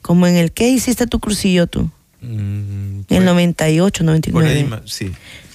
Como 0.01 0.27
en 0.29 0.37
el 0.37 0.53
que 0.53 0.69
hiciste 0.69 1.07
tu 1.09 1.19
crucillo 1.19 1.67
tú? 1.67 1.91
Mm, 2.21 3.01
en 3.09 3.17
el 3.17 3.25
98, 3.25 4.05
99. 4.05 4.83
sí 4.85 5.11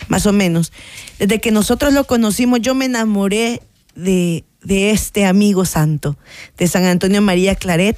más 0.09 0.25
o 0.25 0.33
menos. 0.33 0.73
Desde 1.17 1.39
que 1.39 1.51
nosotros 1.51 1.93
lo 1.93 2.03
conocimos, 2.03 2.59
yo 2.61 2.75
me 2.75 2.85
enamoré 2.85 3.61
de, 3.95 4.43
de 4.61 4.91
este 4.91 5.25
amigo 5.25 5.63
santo, 5.63 6.17
de 6.57 6.67
San 6.67 6.83
Antonio 6.83 7.21
María 7.21 7.55
Claret, 7.55 7.97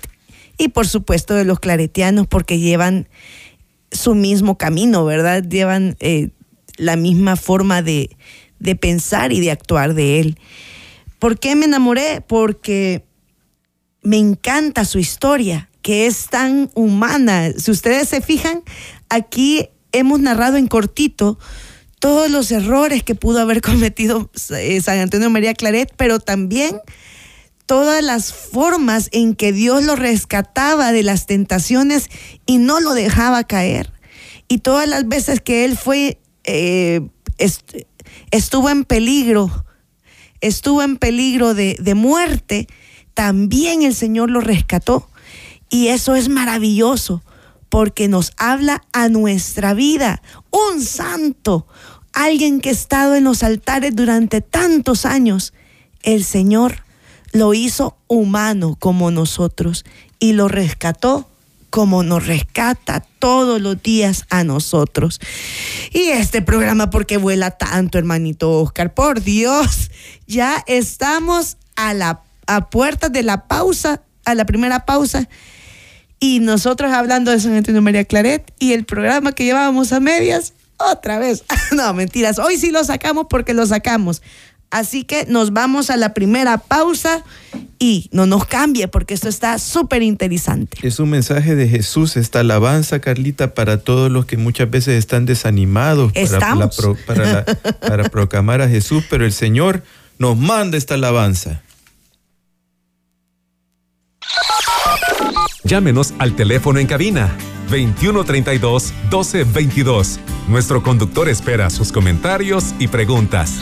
y 0.61 0.67
por 0.67 0.87
supuesto 0.87 1.33
de 1.33 1.43
los 1.43 1.59
claretianos, 1.59 2.27
porque 2.27 2.59
llevan 2.59 3.07
su 3.91 4.13
mismo 4.13 4.57
camino, 4.57 5.03
¿verdad? 5.05 5.43
Llevan 5.43 5.97
eh, 5.99 6.29
la 6.77 6.95
misma 6.95 7.35
forma 7.35 7.81
de, 7.81 8.15
de 8.59 8.75
pensar 8.75 9.33
y 9.33 9.39
de 9.39 9.49
actuar 9.49 9.95
de 9.95 10.19
él. 10.19 10.37
¿Por 11.17 11.39
qué 11.39 11.55
me 11.55 11.65
enamoré? 11.65 12.21
Porque 12.21 13.03
me 14.03 14.17
encanta 14.17 14.85
su 14.85 14.99
historia, 14.99 15.69
que 15.81 16.05
es 16.05 16.27
tan 16.27 16.69
humana. 16.75 17.51
Si 17.57 17.71
ustedes 17.71 18.09
se 18.09 18.21
fijan, 18.21 18.61
aquí 19.09 19.67
hemos 19.91 20.19
narrado 20.19 20.57
en 20.57 20.67
cortito 20.67 21.39
todos 21.97 22.29
los 22.29 22.51
errores 22.51 23.03
que 23.03 23.15
pudo 23.15 23.39
haber 23.39 23.61
cometido 23.63 24.29
eh, 24.51 24.79
San 24.81 24.99
Antonio 24.99 25.31
María 25.31 25.55
Claret, 25.55 25.91
pero 25.97 26.19
también 26.19 26.79
todas 27.71 28.03
las 28.03 28.33
formas 28.33 29.07
en 29.13 29.33
que 29.33 29.53
Dios 29.53 29.85
lo 29.85 29.95
rescataba 29.95 30.91
de 30.91 31.03
las 31.03 31.25
tentaciones 31.25 32.09
y 32.45 32.57
no 32.57 32.81
lo 32.81 32.93
dejaba 32.93 33.45
caer. 33.45 33.93
Y 34.49 34.57
todas 34.57 34.89
las 34.89 35.07
veces 35.07 35.39
que 35.39 35.63
él 35.63 35.77
fue, 35.77 36.19
eh, 36.43 36.99
estuvo 38.29 38.69
en 38.69 38.83
peligro, 38.83 39.63
estuvo 40.41 40.83
en 40.83 40.97
peligro 40.97 41.53
de, 41.53 41.77
de 41.79 41.95
muerte, 41.95 42.67
también 43.13 43.83
el 43.83 43.95
Señor 43.95 44.29
lo 44.31 44.41
rescató. 44.41 45.09
Y 45.69 45.87
eso 45.87 46.15
es 46.15 46.27
maravilloso 46.27 47.23
porque 47.69 48.09
nos 48.09 48.33
habla 48.35 48.83
a 48.91 49.07
nuestra 49.07 49.73
vida. 49.73 50.21
Un 50.49 50.81
santo, 50.81 51.67
alguien 52.11 52.59
que 52.59 52.67
ha 52.67 52.73
estado 52.73 53.15
en 53.15 53.23
los 53.23 53.43
altares 53.43 53.95
durante 53.95 54.41
tantos 54.41 55.05
años. 55.05 55.53
El 56.03 56.25
Señor 56.25 56.83
lo 57.31 57.53
hizo 57.53 57.97
humano 58.07 58.75
como 58.79 59.11
nosotros 59.11 59.85
y 60.19 60.33
lo 60.33 60.47
rescató 60.47 61.27
como 61.69 62.03
nos 62.03 62.27
rescata 62.27 62.99
todos 63.19 63.61
los 63.61 63.81
días 63.81 64.25
a 64.29 64.43
nosotros. 64.43 65.21
Y 65.91 66.09
este 66.09 66.41
programa, 66.41 66.89
porque 66.89 67.15
vuela 67.15 67.51
tanto, 67.51 67.97
hermanito 67.97 68.51
Oscar? 68.59 68.93
Por 68.93 69.23
Dios, 69.23 69.89
ya 70.27 70.63
estamos 70.67 71.57
a 71.75 71.93
la 71.93 72.21
a 72.47 72.69
puertas 72.69 73.13
de 73.13 73.23
la 73.23 73.47
pausa, 73.47 74.01
a 74.25 74.35
la 74.35 74.45
primera 74.45 74.85
pausa 74.85 75.29
y 76.19 76.39
nosotros 76.39 76.93
hablando 76.93 77.31
de 77.31 77.39
San 77.39 77.55
Antonio 77.55 77.81
María 77.81 78.05
Claret 78.05 78.53
y 78.59 78.73
el 78.73 78.85
programa 78.85 79.31
que 79.31 79.43
llevábamos 79.43 79.91
a 79.91 79.99
medias, 79.99 80.53
otra 80.77 81.17
vez. 81.17 81.43
no, 81.71 81.93
mentiras. 81.93 82.37
Hoy 82.37 82.57
sí 82.57 82.71
lo 82.71 82.83
sacamos 82.83 83.25
porque 83.29 83.53
lo 83.53 83.65
sacamos. 83.65 84.21
Así 84.71 85.03
que 85.03 85.25
nos 85.25 85.51
vamos 85.51 85.89
a 85.89 85.97
la 85.97 86.13
primera 86.13 86.57
pausa 86.57 87.23
y 87.77 88.09
no 88.13 88.25
nos 88.25 88.45
cambie 88.45 88.87
porque 88.87 89.13
esto 89.13 89.27
está 89.27 89.59
súper 89.59 90.01
interesante. 90.01 90.77
Es 90.81 90.99
un 90.99 91.09
mensaje 91.09 91.55
de 91.55 91.67
Jesús, 91.67 92.15
esta 92.15 92.39
alabanza, 92.39 92.99
Carlita, 92.99 93.53
para 93.53 93.79
todos 93.79 94.09
los 94.09 94.25
que 94.25 94.37
muchas 94.37 94.71
veces 94.71 94.97
están 94.97 95.25
desanimados 95.25 96.13
para, 97.05 97.45
para 97.81 98.03
proclamar 98.09 98.61
a 98.61 98.69
Jesús, 98.69 99.03
pero 99.09 99.25
el 99.25 99.33
Señor 99.33 99.83
nos 100.17 100.37
manda 100.37 100.77
esta 100.77 100.93
alabanza. 100.93 101.61
Llámenos 105.63 106.13
al 106.17 106.35
teléfono 106.35 106.79
en 106.79 106.87
cabina 106.87 107.35
2132 107.69 108.93
1222. 109.11 110.19
Nuestro 110.47 110.83
conductor 110.83 111.29
espera 111.29 111.69
sus 111.69 111.91
comentarios 111.91 112.73
y 112.79 112.87
preguntas. 112.87 113.59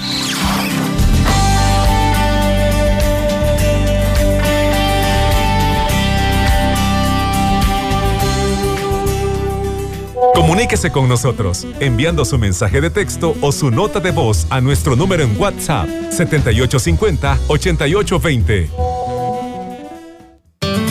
Comuníquese 10.39 10.89
con 10.89 11.08
nosotros 11.10 11.67
enviando 11.81 12.24
su 12.24 12.38
mensaje 12.38 12.79
de 12.79 12.89
texto 12.89 13.36
o 13.41 13.51
su 13.51 13.72
nota 13.72 14.00
de 14.00 14.12
voz 14.12 14.48
a 14.50 14.62
nuestro 14.62 14.96
número 14.96 15.22
en 15.22 15.38
WhatsApp 15.38 15.89
7850-8820. 15.89 18.69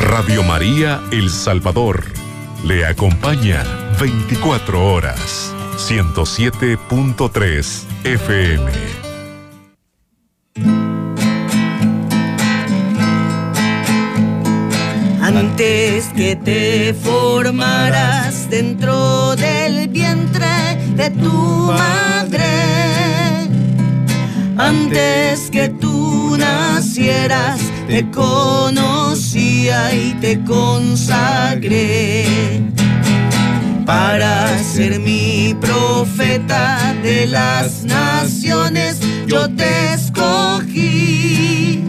Radio 0.01 0.43
María 0.43 1.01
El 1.13 1.31
Salvador 1.31 2.05
le 2.63 2.85
acompaña 2.85 3.65
24 3.99 4.93
horas 4.93 5.55
107.3 5.79 7.85
FM. 8.05 8.71
Antes 15.37 16.07
que 16.17 16.37
te 16.37 16.95
formaras 16.95 18.49
dentro 18.49 19.37
del 19.37 19.87
vientre 19.89 20.79
de 20.97 21.11
tu 21.11 21.31
madre, 21.31 22.47
antes 24.57 25.51
que 25.51 25.69
tú 25.69 26.35
nacieras, 26.39 27.61
te 27.87 28.11
conocía 28.11 29.95
y 29.95 30.15
te 30.15 30.43
consagré 30.45 32.25
para 33.85 34.59
ser 34.61 34.99
mi 34.99 35.55
profeta 35.61 36.95
de 37.03 37.27
las 37.27 37.85
naciones. 37.85 38.99
Yo 39.27 39.47
te 39.51 39.93
escogí 39.93 41.85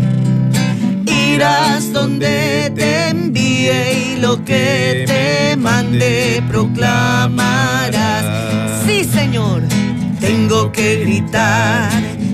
irás 1.40 1.94
donde 1.94 2.70
te 2.76 3.08
envíe 3.08 4.14
y 4.14 4.20
lo 4.20 4.44
que 4.44 5.06
te 5.08 5.56
mande 5.56 6.44
proclamarás. 6.50 8.26
Sí, 8.86 9.06
Señor, 9.06 9.62
tengo 10.20 10.70
que 10.74 10.98
gritar, 10.98 11.90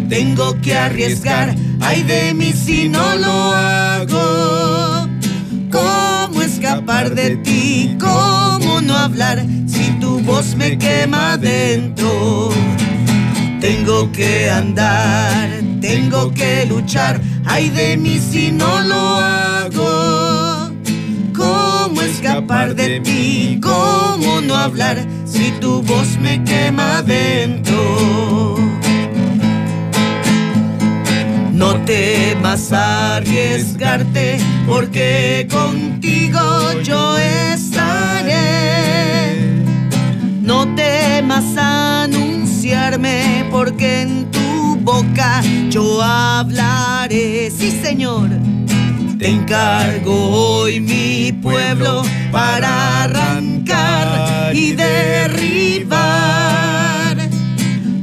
tengo 0.09 0.59
que 0.59 0.75
arriesgar, 0.75 1.55
ay 1.81 2.01
de 2.01 2.33
mí 2.33 2.51
si 2.51 2.89
no 2.89 3.15
lo 3.15 3.53
hago. 3.53 5.07
¿Cómo 5.71 6.41
escapar 6.41 7.13
de 7.13 7.35
ti? 7.37 7.95
¿Cómo 7.99 8.81
no 8.81 8.97
hablar 8.97 9.45
si 9.67 9.91
tu 9.99 10.19
voz 10.21 10.55
me 10.55 10.79
quema 10.79 11.37
dentro? 11.37 12.49
Tengo 13.61 14.11
que 14.11 14.49
andar, 14.49 15.49
tengo 15.79 16.31
que 16.33 16.65
luchar, 16.65 17.21
ay 17.45 17.69
de 17.69 17.97
mí 17.97 18.19
si 18.19 18.51
no 18.51 18.81
lo 18.81 19.17
hago. 19.17 20.71
¿Cómo 21.35 22.01
escapar 22.01 22.75
de 22.75 22.99
ti? 23.01 23.59
¿Cómo 23.61 24.41
no 24.41 24.55
hablar 24.55 24.97
si 25.25 25.51
tu 25.59 25.81
voz 25.81 26.17
me 26.19 26.43
quema 26.43 27.01
dentro? 27.01 28.55
No 31.51 31.75
temas 31.85 32.71
arriesgarte, 32.73 34.37
porque 34.67 35.47
contigo 35.49 36.39
yo 36.83 37.17
estaré. 37.17 38.35
No 40.41 40.67
temas 40.75 41.45
anunciarme, 41.57 43.45
porque 43.49 44.01
en 44.01 44.29
tu 44.31 44.54
boca 44.85 45.41
yo 45.69 46.01
hablaré. 46.01 47.51
Sí, 47.51 47.71
Señor. 47.71 48.29
Te 49.17 49.29
encargo 49.29 50.13
hoy 50.13 50.79
mi 50.79 51.31
pueblo 51.31 52.03
para 52.31 53.03
arrancar 53.03 54.53
y 54.53 54.73
derribar, 54.73 55.97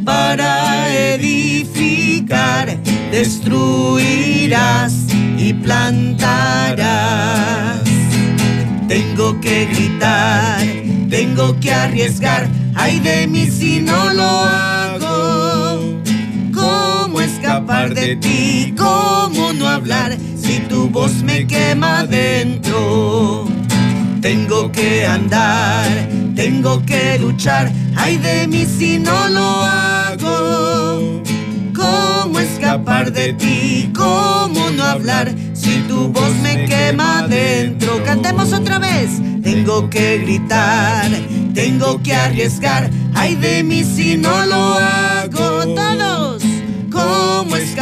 para 0.05 0.89
edificar, 1.15 2.77
destruirás 3.11 4.95
y 5.39 5.53
plantarás. 5.53 6.83
Tengo 8.89 9.39
que 9.41 9.67
gritar, 9.67 10.67
tengo 11.11 11.61
que 11.61 11.73
arriesgar, 11.73 12.49
ay 12.75 13.01
de 13.01 13.27
mí 13.27 13.47
si 13.47 13.81
no 13.81 14.15
lo 14.15 14.25
hago. 14.25 14.72
Escapar 17.73 17.95
de 17.95 18.17
ti? 18.17 18.75
¿Cómo 18.77 19.53
no 19.55 19.67
hablar 19.67 20.17
si 20.37 20.59
tu 20.69 20.89
voz 20.91 21.23
me 21.23 21.47
quema 21.47 22.05
dentro? 22.05 23.47
Tengo 24.21 24.71
que 24.71 25.07
andar, 25.07 25.89
tengo 26.37 26.85
que 26.85 27.19
luchar, 27.19 27.73
ay 27.97 28.19
de 28.19 28.47
mí 28.47 28.67
si 28.67 28.99
no 28.99 29.29
lo 29.29 29.63
hago. 29.63 31.23
¿Cómo 31.75 32.39
escapar 32.41 33.11
de 33.11 33.33
ti? 33.33 33.91
¿Cómo 33.97 34.71
no 34.71 34.85
hablar 34.85 35.35
si 35.55 35.79
tu 35.89 36.09
voz 36.09 36.35
me 36.43 36.67
quema 36.67 37.27
dentro? 37.27 38.03
Cantemos 38.05 38.53
otra 38.53 38.79
vez. 38.79 39.11
Tengo 39.43 39.89
que 39.89 40.19
gritar, 40.19 41.11
tengo 41.55 42.01
que 42.03 42.15
arriesgar, 42.15 42.91
ay 43.15 43.35
de 43.35 43.63
mí 43.65 43.83
si 43.83 44.17
no 44.17 44.45
lo 44.47 44.75
hago. 44.75 45.75
Todos. 45.75 46.12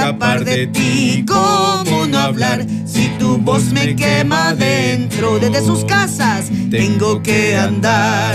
¿Cómo 0.00 0.12
escapar 0.12 0.44
de 0.46 0.66
ti? 0.68 1.24
¿Cómo 1.28 2.06
no 2.06 2.18
hablar 2.18 2.64
si 2.86 3.08
tu 3.18 3.36
voz 3.36 3.64
me 3.64 3.94
quema 3.94 4.54
dentro? 4.54 5.38
Desde 5.38 5.62
sus 5.62 5.84
casas 5.84 6.50
tengo 6.70 7.22
que 7.22 7.54
andar, 7.54 8.34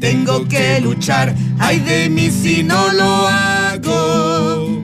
tengo 0.00 0.48
que 0.48 0.80
luchar, 0.80 1.32
ay 1.60 1.78
de 1.78 2.08
mí 2.08 2.32
si 2.32 2.64
no 2.64 2.92
lo 2.92 3.28
hago. 3.28 4.82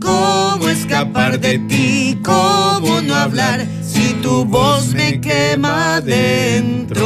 ¿Cómo 0.00 0.68
escapar 0.68 1.40
de 1.40 1.58
ti? 1.58 2.20
¿Cómo 2.24 3.00
no 3.00 3.16
hablar 3.16 3.66
si 3.82 4.14
tu 4.22 4.44
voz 4.44 4.94
me 4.94 5.20
quema 5.20 6.00
dentro? 6.00 7.04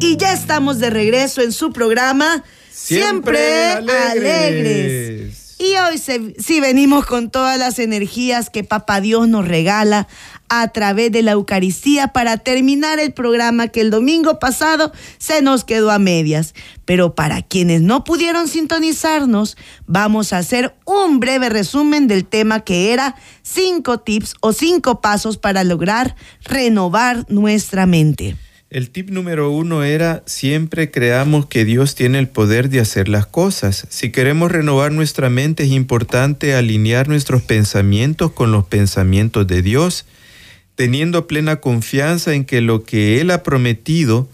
Y 0.00 0.16
ya 0.16 0.32
estamos 0.32 0.80
de 0.80 0.90
regreso 0.90 1.42
en 1.42 1.52
su 1.52 1.70
programa 1.70 2.42
Siempre, 2.72 3.70
alegres. 3.70 5.47
Hoy 5.88 5.98
sí 6.38 6.60
venimos 6.60 7.06
con 7.06 7.30
todas 7.30 7.58
las 7.58 7.78
energías 7.78 8.50
que 8.50 8.62
Papá 8.62 9.00
Dios 9.00 9.26
nos 9.26 9.48
regala 9.48 10.06
a 10.48 10.68
través 10.68 11.10
de 11.12 11.22
la 11.22 11.32
Eucaristía 11.32 12.08
para 12.08 12.36
terminar 12.36 12.98
el 12.98 13.12
programa 13.12 13.68
que 13.68 13.80
el 13.80 13.90
domingo 13.90 14.38
pasado 14.38 14.92
se 15.18 15.40
nos 15.40 15.64
quedó 15.64 15.90
a 15.90 15.98
medias. 15.98 16.54
Pero 16.84 17.14
para 17.14 17.42
quienes 17.42 17.80
no 17.80 18.04
pudieron 18.04 18.48
sintonizarnos, 18.48 19.56
vamos 19.86 20.32
a 20.32 20.38
hacer 20.38 20.74
un 20.84 21.20
breve 21.20 21.48
resumen 21.48 22.06
del 22.06 22.26
tema 22.26 22.60
que 22.60 22.92
era 22.92 23.14
cinco 23.42 23.98
tips 23.98 24.34
o 24.40 24.52
cinco 24.52 25.00
pasos 25.00 25.38
para 25.38 25.64
lograr 25.64 26.16
renovar 26.44 27.24
nuestra 27.28 27.86
mente. 27.86 28.36
El 28.70 28.90
tip 28.90 29.08
número 29.08 29.50
uno 29.50 29.82
era 29.82 30.22
siempre 30.26 30.90
creamos 30.90 31.46
que 31.46 31.64
Dios 31.64 31.94
tiene 31.94 32.18
el 32.18 32.28
poder 32.28 32.68
de 32.68 32.80
hacer 32.80 33.08
las 33.08 33.26
cosas. 33.26 33.86
Si 33.88 34.10
queremos 34.10 34.52
renovar 34.52 34.92
nuestra 34.92 35.30
mente 35.30 35.62
es 35.62 35.70
importante 35.70 36.54
alinear 36.54 37.08
nuestros 37.08 37.40
pensamientos 37.40 38.30
con 38.32 38.52
los 38.52 38.66
pensamientos 38.66 39.46
de 39.46 39.62
Dios, 39.62 40.04
teniendo 40.74 41.26
plena 41.26 41.56
confianza 41.56 42.34
en 42.34 42.44
que 42.44 42.60
lo 42.60 42.84
que 42.84 43.22
Él 43.22 43.30
ha 43.30 43.42
prometido, 43.42 44.28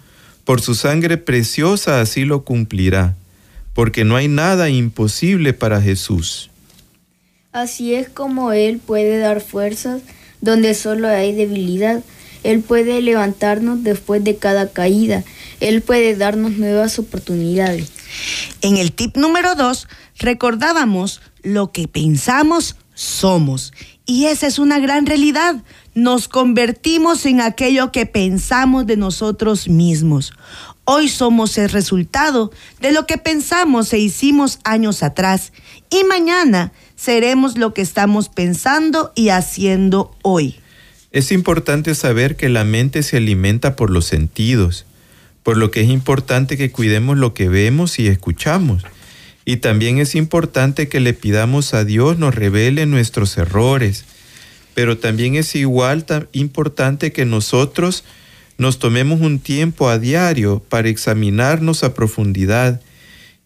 por 0.45 0.61
su 0.61 0.75
sangre 0.75 1.17
preciosa 1.17 2.01
así 2.01 2.25
lo 2.25 2.43
cumplirá, 2.43 3.15
porque 3.73 4.05
no 4.05 4.17
hay 4.17 4.27
nada 4.27 4.69
imposible 4.69 5.53
para 5.53 5.81
Jesús. 5.81 6.51
Así 7.53 7.95
es 7.95 8.09
como 8.09 8.51
Él 8.53 8.81
puede 8.85 9.19
dar 9.19 9.41
fuerzas 9.41 10.03
donde 10.41 10.75
solo 10.75 11.07
hay 11.07 11.33
debilidad. 11.33 12.03
Él 12.45 12.61
puede 12.61 13.01
levantarnos 13.03 13.83
después 13.83 14.23
de 14.23 14.37
cada 14.37 14.71
caída. 14.71 15.25
Él 15.61 15.83
puede 15.83 16.15
darnos 16.15 16.53
nuevas 16.53 16.99
oportunidades. 16.99 17.91
En 18.61 18.77
el 18.77 18.93
tip 18.93 19.17
número 19.17 19.55
dos, 19.55 19.89
recordábamos 20.19 21.21
lo 21.43 21.73
que 21.73 21.89
pensamos 21.89 22.77
somos. 22.95 23.73
Y 24.07 24.27
esa 24.27 24.47
es 24.47 24.59
una 24.59 24.79
gran 24.79 25.07
realidad. 25.07 25.63
Nos 25.95 26.29
convertimos 26.29 27.27
en 27.27 27.41
aquello 27.41 27.91
que 27.93 28.07
pensamos 28.07 28.87
de 28.87 28.97
nosotros 28.97 29.69
mismos. 29.69 30.33
Hoy 30.85 31.09
somos 31.09 31.57
el 31.57 31.71
resultado 31.71 32.51
de 32.81 32.93
lo 32.93 33.07
que 33.07 33.17
pensamos 33.17 33.93
e 33.93 33.99
hicimos 33.99 34.59
años 34.65 35.03
atrás. 35.03 35.53
Y 35.89 36.05
mañana 36.05 36.73
seremos 36.95 37.57
lo 37.57 37.73
que 37.73 37.81
estamos 37.81 38.29
pensando 38.29 39.13
y 39.15 39.31
haciendo 39.31 40.15
hoy. 40.23 40.61
Es 41.15 41.31
importante 41.31 41.95
saber 41.95 42.35
que 42.35 42.49
la 42.49 42.65
mente 42.65 43.05
se 43.05 43.19
alimenta 43.19 43.77
por 43.77 43.89
los 43.89 44.05
sentidos, 44.05 44.85
por 45.45 45.57
lo 45.57 45.71
que 45.71 45.83
es 45.83 45.89
importante 45.89 46.57
que 46.57 46.73
cuidemos 46.73 47.17
lo 47.17 47.35
que 47.35 47.49
vemos 47.49 48.01
y 48.01 48.09
escuchamos. 48.09 48.83
Y 49.45 49.59
también 49.59 49.99
es 49.99 50.17
importante 50.17 50.89
que 50.89 50.99
le 50.99 51.13
pidamos 51.15 51.73
a 51.73 51.85
Dios 51.85 52.19
nos 52.19 52.35
revele 52.35 52.85
nuestros 52.87 53.39
errores. 53.39 54.05
Pero 54.75 54.99
también 54.99 55.37
es 55.37 55.55
igual 55.55 56.05
tan 56.05 56.27
importante 56.33 57.13
que 57.13 57.25
nosotros 57.25 58.03
nos 58.59 58.81
tomemos 58.81 59.21
un 59.21 59.39
tiempo 59.39 59.91
a 59.91 60.01
diario 60.01 60.65
para 60.69 60.89
examinarnos 60.89 61.85
a 61.85 61.95
profundidad 61.95 62.81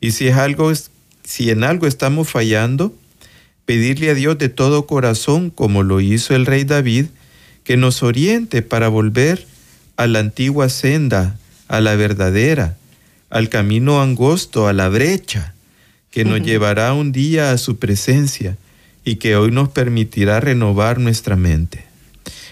y 0.00 0.12
si 0.12 0.28
es 0.28 0.37
algo 0.38 0.72
si 1.22 1.50
en 1.50 1.64
algo 1.64 1.87
estamos 1.87 2.31
fallando, 2.31 2.96
pedirle 3.66 4.09
a 4.09 4.14
Dios 4.14 4.38
de 4.38 4.48
todo 4.48 4.87
corazón, 4.87 5.50
como 5.50 5.83
lo 5.83 6.00
hizo 6.00 6.35
el 6.35 6.46
rey 6.46 6.64
David, 6.64 7.09
que 7.68 7.76
nos 7.76 8.02
oriente 8.02 8.62
para 8.62 8.88
volver 8.88 9.46
a 9.98 10.07
la 10.07 10.20
antigua 10.20 10.70
senda, 10.70 11.37
a 11.68 11.83
la 11.83 11.96
verdadera, 11.96 12.78
al 13.28 13.50
camino 13.50 14.00
angosto, 14.00 14.68
a 14.68 14.72
la 14.72 14.88
brecha, 14.88 15.52
que 16.11 16.24
nos 16.24 16.40
llevará 16.40 16.94
un 16.94 17.12
día 17.12 17.50
a 17.50 17.59
su 17.59 17.78
presencia 17.78 18.57
y 19.04 19.16
que 19.16 19.37
hoy 19.37 19.50
nos 19.50 19.68
permitirá 19.68 20.40
renovar 20.40 20.98
nuestra 20.98 21.37
mente. 21.37 21.85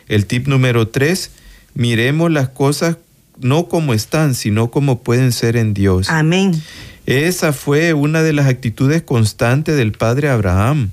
El 0.07 0.27
tip 0.27 0.49
número 0.49 0.89
tres, 0.89 1.31
miremos 1.73 2.31
las 2.31 2.51
cosas 2.51 2.99
no 3.41 3.69
como 3.69 3.95
están, 3.95 4.35
sino 4.35 4.71
como 4.71 5.03
pueden 5.03 5.33
ser 5.33 5.57
en 5.57 5.73
Dios. 5.73 6.11
Amén. 6.11 6.63
Esa 7.07 7.55
fue 7.55 7.95
una 7.95 8.23
de 8.23 8.35
las 8.35 8.49
actitudes 8.49 9.01
constantes 9.01 9.79
del 9.79 9.93
padre 9.93 10.29
Abraham, 10.29 10.91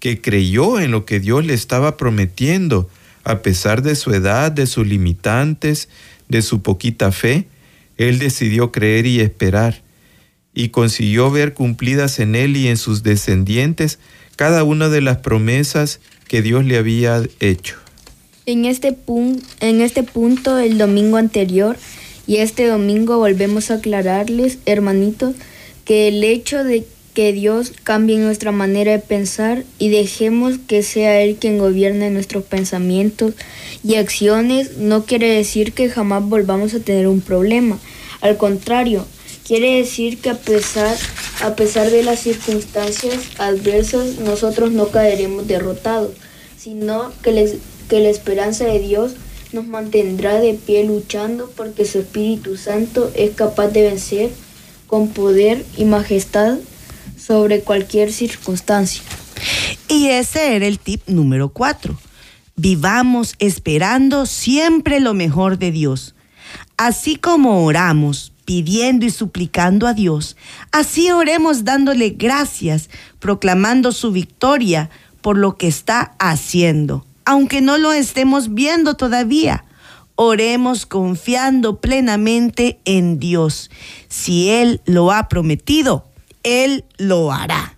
que 0.00 0.22
creyó 0.22 0.80
en 0.80 0.90
lo 0.90 1.04
que 1.04 1.20
Dios 1.20 1.44
le 1.44 1.52
estaba 1.52 1.98
prometiendo, 1.98 2.88
a 3.28 3.42
pesar 3.42 3.82
de 3.82 3.94
su 3.94 4.12
edad, 4.12 4.50
de 4.50 4.66
sus 4.66 4.86
limitantes, 4.86 5.90
de 6.30 6.40
su 6.40 6.62
poquita 6.62 7.12
fe, 7.12 7.46
él 7.98 8.18
decidió 8.18 8.72
creer 8.72 9.04
y 9.04 9.20
esperar, 9.20 9.82
y 10.54 10.70
consiguió 10.70 11.30
ver 11.30 11.52
cumplidas 11.52 12.20
en 12.20 12.34
él 12.34 12.56
y 12.56 12.68
en 12.68 12.78
sus 12.78 13.02
descendientes 13.02 13.98
cada 14.36 14.64
una 14.64 14.88
de 14.88 15.02
las 15.02 15.18
promesas 15.18 16.00
que 16.26 16.40
Dios 16.40 16.64
le 16.64 16.78
había 16.78 17.22
hecho. 17.38 17.76
En 18.46 18.64
este, 18.64 18.96
en 19.60 19.80
este 19.82 20.02
punto, 20.04 20.58
el 20.58 20.78
domingo 20.78 21.18
anterior 21.18 21.76
y 22.26 22.36
este 22.36 22.66
domingo 22.66 23.18
volvemos 23.18 23.70
a 23.70 23.74
aclararles, 23.74 24.58
hermanitos, 24.64 25.34
que 25.84 26.08
el 26.08 26.24
hecho 26.24 26.64
de 26.64 26.86
que 27.18 27.32
Dios 27.32 27.72
cambie 27.82 28.16
nuestra 28.18 28.52
manera 28.52 28.92
de 28.92 29.00
pensar 29.00 29.64
y 29.80 29.88
dejemos 29.88 30.54
que 30.68 30.84
sea 30.84 31.20
Él 31.20 31.34
quien 31.34 31.58
gobierne 31.58 32.10
nuestros 32.10 32.44
pensamientos 32.44 33.34
y 33.82 33.96
acciones 33.96 34.76
no 34.76 35.04
quiere 35.04 35.28
decir 35.28 35.72
que 35.72 35.90
jamás 35.90 36.24
volvamos 36.24 36.74
a 36.74 36.78
tener 36.78 37.08
un 37.08 37.20
problema. 37.20 37.76
Al 38.20 38.36
contrario, 38.36 39.04
quiere 39.44 39.78
decir 39.78 40.20
que 40.20 40.30
a 40.30 40.38
pesar, 40.38 40.96
a 41.42 41.56
pesar 41.56 41.90
de 41.90 42.04
las 42.04 42.20
circunstancias 42.20 43.16
adversas, 43.38 44.20
nosotros 44.20 44.70
no 44.70 44.90
caeremos 44.90 45.48
derrotados, 45.48 46.12
sino 46.56 47.10
que, 47.24 47.58
que 47.88 47.98
la 47.98 48.10
esperanza 48.10 48.64
de 48.64 48.78
Dios 48.78 49.14
nos 49.50 49.66
mantendrá 49.66 50.38
de 50.38 50.54
pie 50.54 50.84
luchando 50.84 51.50
porque 51.56 51.84
su 51.84 51.98
Espíritu 51.98 52.56
Santo 52.56 53.10
es 53.16 53.32
capaz 53.32 53.70
de 53.70 53.82
vencer 53.82 54.30
con 54.86 55.08
poder 55.08 55.64
y 55.76 55.84
majestad 55.84 56.58
sobre 57.28 57.60
cualquier 57.60 58.10
circunstancia. 58.10 59.02
Y 59.86 60.08
ese 60.08 60.56
era 60.56 60.66
el 60.66 60.78
tip 60.78 61.02
número 61.06 61.50
cuatro. 61.50 61.94
Vivamos 62.56 63.34
esperando 63.38 64.24
siempre 64.24 64.98
lo 64.98 65.12
mejor 65.12 65.58
de 65.58 65.70
Dios. 65.70 66.14
Así 66.78 67.16
como 67.16 67.66
oramos, 67.66 68.32
pidiendo 68.46 69.04
y 69.04 69.10
suplicando 69.10 69.86
a 69.86 69.92
Dios, 69.92 70.38
así 70.72 71.10
oremos 71.10 71.64
dándole 71.64 72.10
gracias, 72.16 72.88
proclamando 73.18 73.92
su 73.92 74.10
victoria 74.10 74.88
por 75.20 75.36
lo 75.36 75.58
que 75.58 75.68
está 75.68 76.14
haciendo, 76.18 77.04
aunque 77.26 77.60
no 77.60 77.76
lo 77.76 77.92
estemos 77.92 78.54
viendo 78.54 78.94
todavía. 78.94 79.66
Oremos 80.14 80.86
confiando 80.86 81.78
plenamente 81.78 82.80
en 82.86 83.18
Dios. 83.18 83.70
Si 84.08 84.48
Él 84.48 84.80
lo 84.86 85.12
ha 85.12 85.28
prometido, 85.28 86.07
él 86.48 86.84
lo 86.96 87.32
hará. 87.32 87.74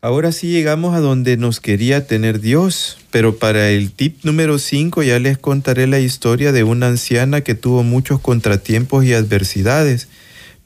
Ahora 0.00 0.32
sí 0.32 0.48
llegamos 0.48 0.94
a 0.94 1.00
donde 1.00 1.38
nos 1.38 1.60
quería 1.60 2.06
tener 2.06 2.40
Dios, 2.40 2.98
pero 3.10 3.36
para 3.36 3.70
el 3.70 3.90
tip 3.90 4.22
número 4.22 4.58
5 4.58 5.02
ya 5.02 5.18
les 5.18 5.38
contaré 5.38 5.86
la 5.86 5.98
historia 5.98 6.52
de 6.52 6.62
una 6.62 6.88
anciana 6.88 7.40
que 7.40 7.54
tuvo 7.54 7.82
muchos 7.82 8.20
contratiempos 8.20 9.06
y 9.06 9.14
adversidades, 9.14 10.08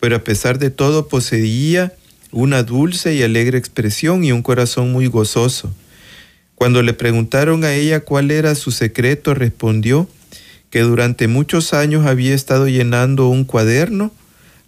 pero 0.01 0.17
a 0.17 0.25
pesar 0.25 0.59
de 0.59 0.71
todo 0.71 1.07
poseía 1.07 1.93
una 2.33 2.65
dulce 2.65 3.15
y 3.15 3.23
alegre 3.23 3.59
expresión 3.59 4.25
y 4.25 4.33
un 4.33 4.43
corazón 4.43 4.91
muy 4.91 5.07
gozoso. 5.07 5.73
Cuando 6.57 6.83
le 6.83 6.93
preguntaron 6.93 7.63
a 7.63 7.75
ella 7.75 8.01
cuál 8.01 8.33
era 8.33 8.57
su 8.57 8.73
secreto, 8.73 9.35
respondió 9.35 10.09
que 10.71 10.81
durante 10.81 11.29
muchos 11.29 11.73
años 11.73 12.07
había 12.07 12.35
estado 12.35 12.67
llenando 12.67 13.29
un 13.29 13.45
cuaderno 13.45 14.11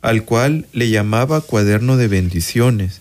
al 0.02 0.24
cual 0.24 0.66
le 0.72 0.90
llamaba 0.90 1.40
cuaderno 1.40 1.96
de 1.96 2.08
bendiciones. 2.08 3.00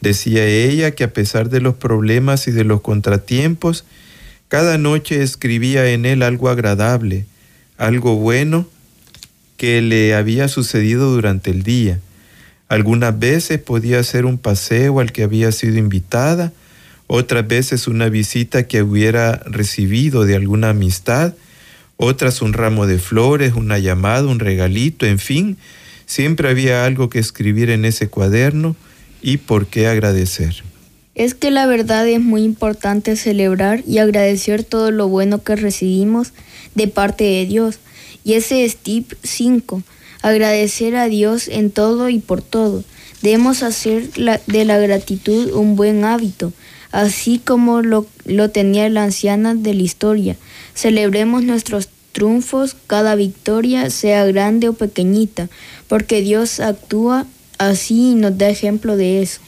Decía 0.00 0.46
ella 0.46 0.90
que 0.92 1.04
a 1.04 1.12
pesar 1.12 1.48
de 1.48 1.60
los 1.60 1.74
problemas 1.76 2.46
y 2.48 2.50
de 2.50 2.64
los 2.64 2.80
contratiempos, 2.80 3.84
cada 4.48 4.78
noche 4.78 5.22
escribía 5.22 5.90
en 5.90 6.06
él 6.06 6.22
algo 6.22 6.48
agradable, 6.48 7.26
algo 7.78 8.16
bueno 8.16 8.68
que 9.56 9.80
le 9.82 10.14
había 10.14 10.48
sucedido 10.48 11.10
durante 11.12 11.50
el 11.50 11.62
día. 11.62 12.00
Algunas 12.68 13.18
veces 13.18 13.60
podía 13.60 14.02
ser 14.02 14.26
un 14.26 14.38
paseo 14.38 15.00
al 15.00 15.12
que 15.12 15.22
había 15.22 15.52
sido 15.52 15.78
invitada, 15.78 16.52
otras 17.06 17.46
veces 17.46 17.86
una 17.86 18.08
visita 18.08 18.66
que 18.66 18.82
hubiera 18.82 19.36
recibido 19.46 20.24
de 20.24 20.36
alguna 20.36 20.70
amistad, 20.70 21.34
otras 21.96 22.42
un 22.42 22.52
ramo 22.52 22.86
de 22.86 22.98
flores, 22.98 23.54
una 23.54 23.78
llamada, 23.78 24.26
un 24.26 24.38
regalito, 24.38 25.06
en 25.06 25.18
fin, 25.18 25.56
Siempre 26.14 26.48
había 26.48 26.84
algo 26.84 27.10
que 27.10 27.18
escribir 27.18 27.70
en 27.70 27.84
ese 27.84 28.06
cuaderno 28.06 28.76
y 29.20 29.38
por 29.38 29.66
qué 29.66 29.88
agradecer. 29.88 30.62
Es 31.16 31.34
que 31.34 31.50
la 31.50 31.66
verdad 31.66 32.06
es 32.06 32.20
muy 32.20 32.44
importante 32.44 33.16
celebrar 33.16 33.82
y 33.84 33.98
agradecer 33.98 34.62
todo 34.62 34.92
lo 34.92 35.08
bueno 35.08 35.42
que 35.42 35.56
recibimos 35.56 36.32
de 36.76 36.86
parte 36.86 37.24
de 37.24 37.46
Dios. 37.46 37.80
Y 38.22 38.34
ese 38.34 38.64
es 38.64 38.76
tip 38.76 39.14
5. 39.24 39.82
Agradecer 40.22 40.94
a 40.94 41.08
Dios 41.08 41.48
en 41.48 41.72
todo 41.72 42.08
y 42.08 42.20
por 42.20 42.42
todo. 42.42 42.84
Debemos 43.20 43.64
hacer 43.64 44.12
de 44.12 44.64
la 44.64 44.78
gratitud 44.78 45.50
un 45.50 45.74
buen 45.74 46.04
hábito, 46.04 46.52
así 46.92 47.40
como 47.44 47.82
lo, 47.82 48.06
lo 48.24 48.50
tenía 48.50 48.88
la 48.88 49.02
anciana 49.02 49.56
de 49.56 49.74
la 49.74 49.82
historia. 49.82 50.36
Celebremos 50.74 51.42
nuestros 51.42 51.88
triunfos, 52.14 52.74
cada 52.86 53.14
victoria, 53.16 53.90
sea 53.90 54.24
grande 54.24 54.70
o 54.70 54.72
pequeñita, 54.72 55.50
porque 55.88 56.22
Dios 56.22 56.60
actúa 56.60 57.26
así 57.58 58.12
y 58.12 58.14
nos 58.14 58.38
da 58.38 58.48
ejemplo 58.48 58.96
de 58.96 59.20
eso. 59.20 59.42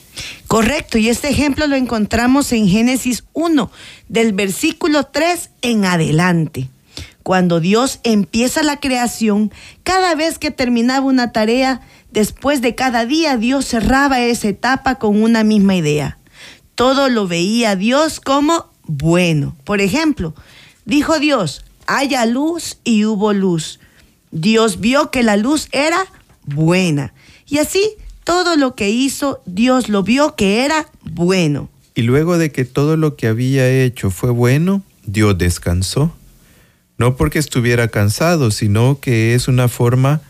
Correcto, 0.47 0.99
y 0.99 1.09
este 1.09 1.29
ejemplo 1.29 1.67
lo 1.67 1.77
encontramos 1.77 2.53
en 2.53 2.69
Génesis 2.69 3.25
1, 3.33 3.71
del 4.09 4.33
versículo 4.35 5.05
3 5.05 5.51
en 5.63 5.85
adelante. 5.87 6.69
Cuando 7.23 7.61
Dios 7.61 8.01
empieza 8.05 8.63
la 8.63 8.79
creación, 8.79 9.51
cada 9.83 10.15
vez 10.15 10.39
que 10.39 10.51
terminaba 10.51 11.07
una 11.07 11.33
tarea, 11.33 11.81
después 12.13 12.63
de 12.63 12.75
cada 12.75 13.05
día, 13.05 13.37
Dios 13.37 13.67
cerraba 13.67 14.21
esa 14.21 14.49
etapa 14.49 14.97
con 14.97 15.23
una 15.23 15.43
misma 15.43 15.75
idea. 15.75 16.19
Todo 16.75 17.09
lo 17.09 17.27
veía 17.27 17.75
Dios 17.75 18.21
como 18.21 18.67
bueno. 18.85 19.57
Por 19.65 19.81
ejemplo, 19.81 20.35
dijo 20.85 21.19
Dios, 21.19 21.65
haya 21.87 22.27
luz 22.27 22.79
y 22.85 23.05
hubo 23.05 23.33
luz. 23.33 23.81
Dios 24.31 24.81
vio 24.81 25.11
que 25.11 25.23
la 25.23 25.37
luz 25.37 25.69
era 25.73 26.07
buena. 26.45 27.15
Y 27.47 27.59
así 27.59 27.97
todo 28.25 28.57
lo 28.57 28.75
que 28.75 28.91
hizo, 28.91 29.41
Dios 29.47 29.89
lo 29.89 30.03
vio 30.03 30.35
que 30.35 30.65
era 30.65 30.89
bueno. 31.03 31.71
Y 31.95 32.03
luego 32.03 32.39
de 32.39 32.51
que 32.51 32.65
todo 32.65 32.97
lo 32.97 33.17
que 33.17 33.29
había 33.29 33.71
hecho 33.71 34.11
fue 34.11 34.31
bueno, 34.31 34.83
Dios 35.07 35.39
descansó. 35.39 36.15
No 36.99 37.17
porque 37.17 37.39
estuviera 37.39 37.89
cansado, 37.89 38.51
sino 38.51 39.01
que 39.01 39.35
es 39.35 39.49
una 39.49 39.69
forma 39.69 40.21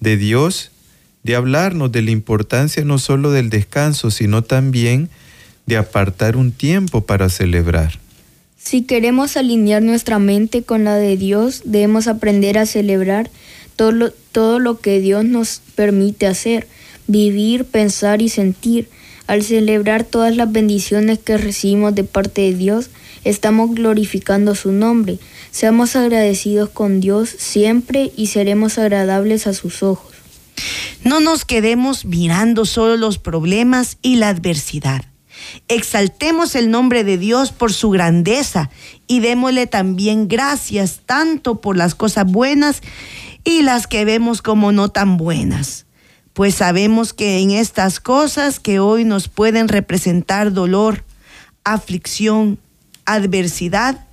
de 0.00 0.16
Dios 0.16 0.70
de 1.22 1.36
hablarnos 1.36 1.90
de 1.90 2.02
la 2.02 2.10
importancia 2.10 2.84
no 2.84 2.98
solo 2.98 3.30
del 3.30 3.50
descanso, 3.50 4.10
sino 4.10 4.42
también 4.42 5.08
de 5.66 5.76
apartar 5.76 6.36
un 6.36 6.52
tiempo 6.52 7.06
para 7.06 7.30
celebrar. 7.30 7.98
Si 8.64 8.80
queremos 8.80 9.36
alinear 9.36 9.82
nuestra 9.82 10.18
mente 10.18 10.62
con 10.62 10.84
la 10.84 10.96
de 10.96 11.18
Dios, 11.18 11.62
debemos 11.66 12.08
aprender 12.08 12.56
a 12.56 12.64
celebrar 12.64 13.30
todo 13.76 13.92
lo, 13.92 14.10
todo 14.32 14.58
lo 14.58 14.80
que 14.80 15.00
Dios 15.00 15.22
nos 15.22 15.60
permite 15.74 16.26
hacer, 16.26 16.66
vivir, 17.06 17.66
pensar 17.66 18.22
y 18.22 18.30
sentir. 18.30 18.88
Al 19.26 19.42
celebrar 19.42 20.04
todas 20.04 20.34
las 20.34 20.50
bendiciones 20.50 21.18
que 21.18 21.36
recibimos 21.36 21.94
de 21.94 22.04
parte 22.04 22.40
de 22.40 22.54
Dios, 22.54 22.88
estamos 23.24 23.74
glorificando 23.74 24.54
su 24.54 24.72
nombre. 24.72 25.18
Seamos 25.50 25.94
agradecidos 25.94 26.70
con 26.70 27.00
Dios 27.00 27.28
siempre 27.36 28.12
y 28.16 28.28
seremos 28.28 28.78
agradables 28.78 29.46
a 29.46 29.52
sus 29.52 29.82
ojos. 29.82 30.14
No 31.04 31.20
nos 31.20 31.44
quedemos 31.44 32.06
mirando 32.06 32.64
solo 32.64 32.96
los 32.96 33.18
problemas 33.18 33.98
y 34.00 34.16
la 34.16 34.30
adversidad. 34.30 35.04
Exaltemos 35.68 36.54
el 36.54 36.70
nombre 36.70 37.04
de 37.04 37.18
Dios 37.18 37.52
por 37.52 37.72
su 37.72 37.90
grandeza 37.90 38.70
y 39.06 39.20
démosle 39.20 39.66
también 39.66 40.28
gracias 40.28 41.00
tanto 41.06 41.60
por 41.60 41.76
las 41.76 41.94
cosas 41.94 42.30
buenas 42.30 42.82
y 43.44 43.62
las 43.62 43.86
que 43.86 44.04
vemos 44.04 44.42
como 44.42 44.72
no 44.72 44.88
tan 44.88 45.16
buenas, 45.16 45.86
pues 46.32 46.54
sabemos 46.54 47.12
que 47.12 47.38
en 47.40 47.50
estas 47.50 48.00
cosas 48.00 48.58
que 48.58 48.80
hoy 48.80 49.04
nos 49.04 49.28
pueden 49.28 49.68
representar 49.68 50.52
dolor, 50.52 51.04
aflicción, 51.62 52.58
adversidad, 53.04 54.06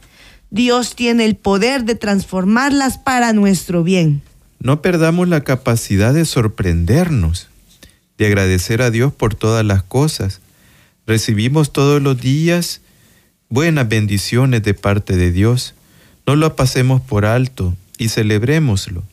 Dios 0.50 0.96
tiene 0.96 1.24
el 1.26 1.38
poder 1.38 1.86
de 1.86 1.96
transformarlas 1.96 2.98
para 2.98 3.32
nuestro 3.32 3.84
bien. 3.84 4.22
No 4.60 4.82
perdamos 4.82 5.30
la 5.30 5.44
capacidad 5.44 6.13
de 6.13 6.26
sorprendernos, 6.26 7.48
de 8.17 8.28
agradecer 8.28 8.82
a 8.82 8.91
Dios 8.91 9.13
por 9.13 9.34
todas 9.34 9.65
las 9.65 9.82
cosas. 9.82 10.41
Recibimos 11.08 11.74
todos 11.74 12.02
los 12.02 12.22
días 12.22 12.82
buenas 13.50 13.90
bendiciones 13.90 14.62
de 14.62 14.76
parte 14.76 15.18
de 15.18 15.32
Dios. 15.32 15.74
No 16.28 16.36
lo 16.36 16.56
pasemos 16.56 17.02
por 17.02 17.26
alto 17.26 17.76
y 17.98 18.10
celebrémoslo. 18.10 19.04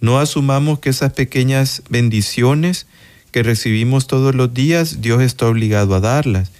No 0.00 0.18
asumamos 0.18 0.80
que 0.80 0.90
esas 0.90 1.14
pequeñas 1.14 1.82
bendiciones 1.88 2.86
que 3.30 3.42
recibimos 3.42 4.06
todos 4.06 4.34
los 4.34 4.52
días, 4.52 5.00
Dios 5.00 5.22
está 5.22 5.46
obligado 5.46 5.94
a 5.94 6.00
darlas. 6.00 6.50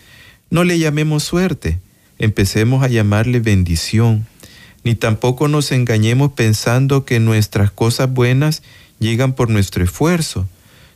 No 0.49 0.65
le 0.65 0.79
llamemos 0.79 1.23
suerte, 1.25 1.79
empecemos 2.19 2.83
a 2.83 2.89
llamarle 2.89 3.41
bendición. 3.41 4.27
Ni 4.83 4.95
tampoco 4.95 5.47
nos 5.47 5.73
engañemos 5.73 6.33
pensando 6.33 7.05
que 7.05 7.21
nuestras 7.21 7.71
cosas 7.71 8.11
buenas 8.11 8.63
llegan 8.99 9.35
por 9.35 9.51
nuestro 9.51 9.85
esfuerzo. 9.85 10.49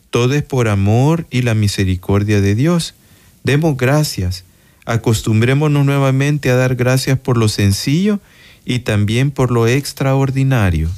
Todo 0.08 0.34
es 0.34 0.42
por 0.42 0.68
amor 0.68 1.26
y 1.30 1.42
la 1.42 1.54
misericordia 1.54 2.40
de 2.40 2.54
Dios. 2.54 2.94
Demos 3.44 3.76
gracias. 3.76 4.44
Acostumbrémonos 4.84 5.84
nuevamente 5.84 6.50
a 6.50 6.56
dar 6.56 6.74
gracias 6.74 7.18
por 7.18 7.36
lo 7.36 7.48
sencillo 7.48 8.20
y 8.64 8.80
también 8.80 9.30
por 9.30 9.50
lo 9.50 9.66
extraordinario 9.66 10.88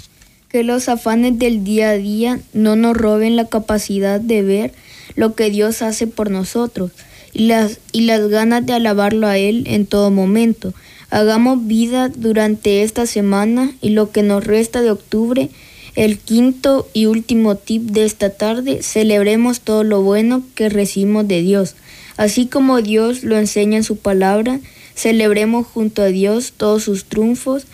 que 0.51 0.65
los 0.65 0.89
afanes 0.89 1.39
del 1.39 1.63
día 1.63 1.91
a 1.91 1.97
día 1.97 2.41
no 2.53 2.75
nos 2.75 2.97
roben 2.97 3.37
la 3.37 3.47
capacidad 3.47 4.21
de 4.21 4.43
ver 4.43 4.73
lo 5.15 5.35
que 5.37 5.49
Dios 5.49 5.81
hace 5.81 6.09
por 6.09 6.31
nosotros 6.31 6.91
y 7.33 7.47
las, 7.47 7.79
y 7.93 8.03
las 8.03 8.29
ganas 8.29 8.67
de 8.67 8.73
alabarlo 8.73 9.29
a 9.29 9.39
Él 9.39 9.65
en 9.69 9.87
todo 9.87 10.11
momento. 10.11 10.75
Hagamos 11.11 11.67
vida 11.67 12.09
durante 12.09 12.83
esta 12.83 13.07
semana 13.07 13.73
y 13.81 13.91
lo 13.91 14.11
que 14.11 14.23
nos 14.23 14.45
resta 14.45 14.83
de 14.83 14.91
octubre, 14.91 15.51
el 15.95 16.19
quinto 16.19 16.89
y 16.93 17.07
último 17.07 17.55
tip 17.55 17.83
de 17.83 18.05
esta 18.05 18.31
tarde, 18.31 18.83
celebremos 18.83 19.61
todo 19.61 19.85
lo 19.85 20.03
bueno 20.03 20.43
que 20.57 20.69
recibimos 20.69 21.29
de 21.29 21.43
Dios. 21.43 21.77
Así 22.21 22.49
como 22.49 22.83
Dios 22.83 23.25
lo 23.25 23.39
enseña 23.39 23.79
en 23.79 23.83
su 23.83 23.97
palabra, 23.97 24.61
celebremos 24.95 25.67
junto 25.67 26.03
a 26.03 26.09
Dios 26.09 26.53
todos 26.55 26.83
sus 26.83 27.07
triunfos 27.07 27.65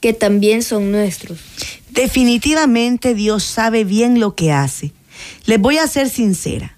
que 0.00 0.12
también 0.12 0.62
son 0.62 0.92
nuestros. 0.92 1.38
Definitivamente 1.88 3.14
Dios 3.14 3.44
sabe 3.44 3.84
bien 3.84 4.20
lo 4.20 4.34
que 4.34 4.52
hace. 4.52 4.92
Les 5.46 5.58
voy 5.58 5.78
a 5.78 5.86
ser 5.86 6.10
sincera. 6.10 6.76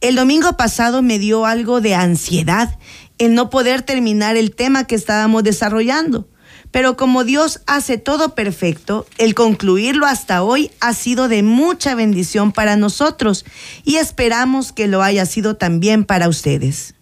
El 0.00 0.16
domingo 0.16 0.56
pasado 0.56 1.02
me 1.02 1.18
dio 1.18 1.44
algo 1.44 1.82
de 1.82 1.94
ansiedad 1.94 2.78
en 3.18 3.34
no 3.34 3.50
poder 3.50 3.82
terminar 3.82 4.38
el 4.38 4.54
tema 4.54 4.86
que 4.86 4.94
estábamos 4.94 5.44
desarrollando. 5.44 6.26
Pero 6.70 6.96
como 6.96 7.24
Dios 7.24 7.60
hace 7.66 7.98
todo 7.98 8.34
perfecto, 8.34 9.06
el 9.18 9.34
concluirlo 9.34 10.06
hasta 10.06 10.42
hoy 10.42 10.70
ha 10.80 10.94
sido 10.94 11.28
de 11.28 11.42
mucha 11.42 11.94
bendición 11.94 12.52
para 12.52 12.76
nosotros 12.76 13.44
y 13.84 13.96
esperamos 13.96 14.72
que 14.72 14.86
lo 14.86 15.02
haya 15.02 15.26
sido 15.26 15.56
también 15.56 16.04
para 16.04 16.28
ustedes. 16.28 16.94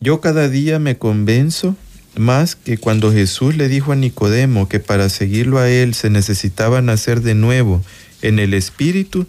Yo 0.00 0.20
cada 0.20 0.48
día 0.48 0.80
me 0.80 0.98
convenzo 0.98 1.76
más 2.16 2.56
que 2.56 2.76
cuando 2.76 3.12
Jesús 3.12 3.56
le 3.56 3.68
dijo 3.68 3.92
a 3.92 3.96
Nicodemo 3.96 4.68
que 4.68 4.80
para 4.80 5.08
seguirlo 5.08 5.58
a 5.58 5.70
él 5.70 5.94
se 5.94 6.10
necesitaba 6.10 6.82
nacer 6.82 7.22
de 7.22 7.34
nuevo 7.34 7.82
en 8.20 8.38
el 8.38 8.52
Espíritu, 8.52 9.26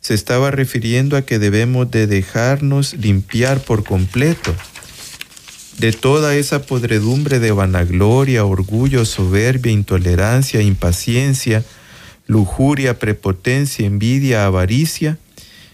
se 0.00 0.14
estaba 0.14 0.50
refiriendo 0.50 1.16
a 1.16 1.22
que 1.22 1.38
debemos 1.38 1.90
de 1.90 2.06
dejarnos 2.06 2.94
limpiar 2.94 3.60
por 3.60 3.84
completo 3.84 4.54
de 5.78 5.92
toda 5.92 6.36
esa 6.36 6.62
podredumbre 6.62 7.38
de 7.38 7.52
vanagloria, 7.52 8.44
orgullo, 8.44 9.04
soberbia, 9.04 9.72
intolerancia, 9.72 10.62
impaciencia, 10.62 11.64
lujuria, 12.26 12.98
prepotencia, 12.98 13.86
envidia, 13.86 14.46
avaricia, 14.46 15.18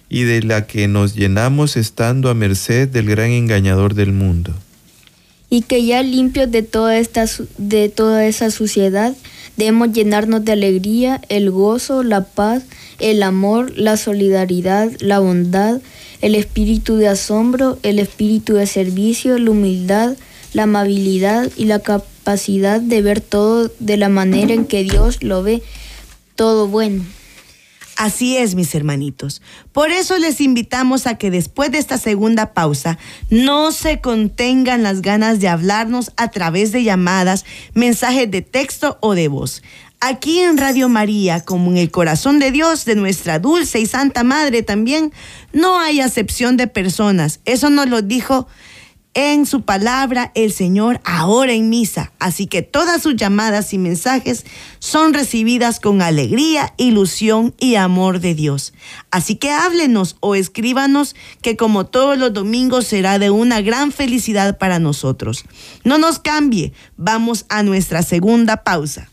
y 0.09 0.25
de 0.25 0.43
la 0.43 0.67
que 0.67 0.89
nos 0.89 1.15
llenamos 1.15 1.77
estando 1.79 2.29
a 2.29 2.35
merced 2.35 2.87
del 2.87 3.09
gran 3.09 3.31
engañador 3.31 3.95
del 3.95 4.13
mundo. 4.13 4.53
Y 5.49 5.63
que 5.63 5.87
ya 5.87 6.03
limpios 6.03 6.51
de 6.51 6.63
toda, 6.63 6.99
esta, 6.99 7.25
de 7.57 7.89
toda 7.89 8.27
esa 8.27 8.51
suciedad, 8.51 9.17
debemos 9.57 9.93
llenarnos 9.93 10.45
de 10.45 10.53
alegría, 10.53 11.23
el 11.31 11.51
gozo, 11.51 12.03
la 12.03 12.25
paz, 12.25 12.65
el 12.99 13.23
amor, 13.23 13.73
la 13.79 13.97
solidaridad, 13.97 14.91
la 15.01 15.19
bondad, 15.19 15.81
el 16.23 16.35
espíritu 16.35 16.97
de 16.97 17.09
asombro, 17.09 17.79
el 17.83 17.99
espíritu 17.99 18.55
de 18.55 18.67
servicio, 18.67 19.39
la 19.39 19.51
humildad, 19.51 20.17
la 20.55 20.63
amabilidad 20.63 21.51
y 21.57 21.67
la 21.67 21.81
capacidad 21.81 22.81
de 22.81 23.03
ver 23.03 23.21
todo 23.21 23.71
de 23.79 23.97
la 23.97 24.09
manera 24.09 24.55
en 24.55 24.65
que 24.65 24.85
Dios 24.85 25.23
lo 25.23 25.43
ve, 25.43 25.63
todo 26.37 26.69
bueno. 26.69 27.05
Así 27.97 28.37
es, 28.37 28.55
mis 28.55 28.75
hermanitos. 28.75 29.43
Por 29.73 29.91
eso 29.91 30.19
les 30.19 30.41
invitamos 30.41 31.07
a 31.07 31.19
que 31.19 31.31
después 31.31 31.71
de 31.71 31.79
esta 31.79 31.99
segunda 31.99 32.53
pausa 32.55 32.99
no 33.29 33.71
se 33.71 34.01
contengan 34.01 34.83
las 34.83 35.03
ganas 35.03 35.41
de 35.41 35.49
hablarnos 35.49 36.11
a 36.17 36.29
través 36.29 36.73
de 36.73 36.85
llamadas, 36.85 37.45
mensajes 37.75 38.31
de 38.31 38.43
texto 38.43 38.97
o 39.01 39.15
de 39.15 39.29
voz. 39.29 39.63
Aquí 40.05 40.41
en 40.41 40.59
Radio 40.59 40.89
María, 40.89 41.43
como 41.43 41.71
en 41.71 41.77
el 41.77 41.93
corazón 41.93 42.41
de 42.41 42.51
Dios, 42.51 42.85
de 42.85 42.97
nuestra 42.97 43.39
dulce 43.39 43.79
y 43.79 43.87
santa 43.87 44.25
Madre 44.25 44.65
también, 44.65 45.13
no 45.53 45.79
hay 45.79 46.01
acepción 46.01 46.57
de 46.57 46.67
personas. 46.67 47.39
Eso 47.45 47.71
nos 47.71 47.89
lo 47.89 48.03
dijo 48.03 48.49
en 49.15 49.47
su 49.47 49.63
palabra 49.63 50.33
el 50.35 50.53
Señor 50.53 51.01
ahora 51.05 51.53
en 51.53 51.69
misa. 51.69 52.11
Así 52.19 52.49
que 52.49 52.63
todas 52.63 53.01
sus 53.01 53.15
llamadas 53.15 53.73
y 53.75 53.79
mensajes 53.79 54.45
son 54.81 55.15
recibidas 55.15 55.79
con 55.79 56.03
alegría, 56.03 56.75
ilusión 56.79 57.55
y 57.61 57.77
amor 57.77 58.19
de 58.19 58.35
Dios. 58.35 58.75
Así 59.13 59.37
que 59.37 59.53
háblenos 59.53 60.17
o 60.19 60.35
escríbanos 60.35 61.15
que 61.43 61.57
como 61.57 61.87
todos 61.87 62.19
los 62.19 62.33
domingos 62.33 62.89
será 62.89 63.21
de 63.21 63.31
una 63.31 63.61
gran 63.61 63.93
felicidad 63.93 64.59
para 64.59 64.81
nosotros. 64.81 65.45
No 65.85 65.97
nos 65.97 66.19
cambie, 66.19 66.73
vamos 66.97 67.47
a 67.49 67.63
nuestra 67.63 68.03
segunda 68.03 68.65
pausa. 68.65 69.12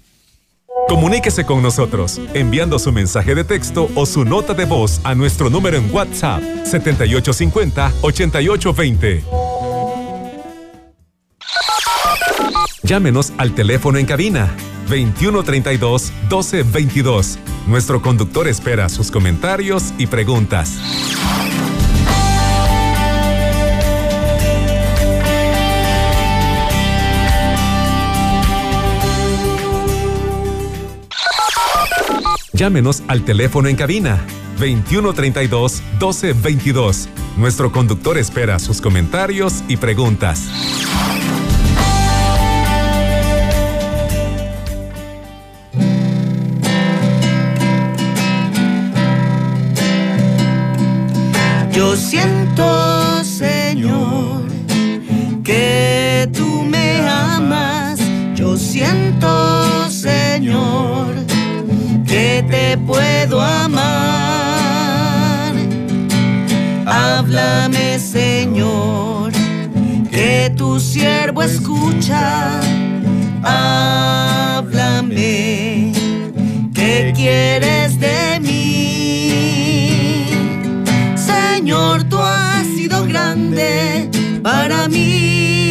Comuníquese 0.87 1.45
con 1.45 1.61
nosotros 1.61 2.19
enviando 2.33 2.79
su 2.79 2.91
mensaje 2.91 3.35
de 3.35 3.43
texto 3.43 3.89
o 3.95 4.05
su 4.05 4.25
nota 4.25 4.53
de 4.53 4.65
voz 4.65 5.01
a 5.03 5.13
nuestro 5.15 5.49
número 5.49 5.77
en 5.77 5.93
WhatsApp 5.93 6.41
7850 6.63 7.93
8820. 8.01 9.23
Llámenos 12.83 13.33
al 13.37 13.53
teléfono 13.53 13.99
en 13.99 14.05
cabina 14.05 14.55
2132 14.89 16.11
1222. 16.29 17.37
Nuestro 17.67 18.01
conductor 18.01 18.47
espera 18.47 18.89
sus 18.89 19.11
comentarios 19.11 19.93
y 19.99 20.07
preguntas. 20.07 20.79
Llámenos 32.59 33.03
al 33.07 33.23
teléfono 33.23 33.69
en 33.69 33.77
cabina 33.77 34.19
2132 34.59 35.81
1222. 35.93 37.07
Nuestro 37.37 37.71
conductor 37.71 38.17
espera 38.17 38.59
sus 38.59 38.81
comentarios 38.81 39.63
y 39.69 39.77
preguntas. 39.77 40.49
Yo 51.71 51.95
siento, 51.95 53.23
Señor, 53.23 54.43
que 55.45 56.29
tú 56.33 56.65
me 56.65 57.07
amas. 57.07 58.01
Yo 58.35 58.57
siento, 58.57 59.89
Señor, 59.89 60.98
que 62.39 62.47
te 62.47 62.77
puedo 62.77 63.41
amar. 63.41 63.83
Háblame, 66.85 67.99
Señor, 67.99 69.33
que 70.09 70.53
tu 70.55 70.79
siervo 70.79 71.43
escucha. 71.43 72.61
Háblame, 73.43 74.71
¿qué 76.73 77.11
quieres 77.15 77.99
de 77.99 78.39
Señor, 81.15 82.05
tú 82.05 82.17
has 82.17 82.65
sido 82.67 83.05
grande 83.05 84.09
para 84.41 84.87
mí. 84.87 85.67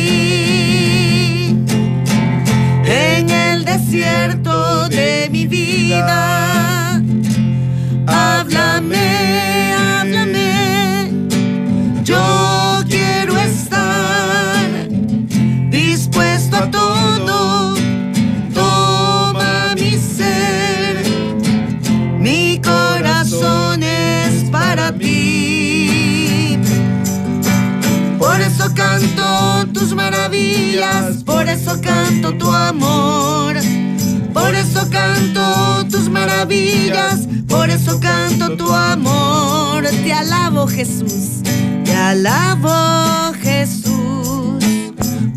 En 2.85 3.31
el 3.31 3.65
desierto 3.65 4.89
de 4.89 5.29
mi 5.31 5.47
vida. 5.47 6.58
Háblame, 8.11 9.75
háblame. 9.75 11.11
Yo 12.03 12.83
quiero 12.89 13.37
estar 13.37 14.89
dispuesto 15.71 16.57
a 16.57 16.71
todo. 16.71 17.75
Toma 18.55 19.75
mi 19.75 19.93
ser. 19.99 21.03
Mi 22.19 22.59
corazón 22.65 23.83
es 23.83 24.49
para 24.51 24.91
ti. 24.93 26.59
Por 28.19 28.41
eso 28.41 28.73
canto 28.75 29.67
tus 29.75 29.95
maravillas, 29.95 31.23
por 31.25 31.47
eso 31.47 31.79
canto 31.83 32.33
tu 32.39 32.51
amor. 32.51 33.57
Por 34.33 34.55
eso 34.55 34.89
canto 34.91 35.87
tus 35.91 36.09
maravillas, 36.09 37.27
por 37.49 37.71
eso 37.71 37.99
canto 38.01 38.57
tu 38.57 38.73
amor. 38.73 39.85
Te 39.87 40.13
alabo 40.13 40.67
Jesús, 40.67 41.43
te 41.85 41.95
alabo 41.95 43.33
Jesús, 43.41 44.65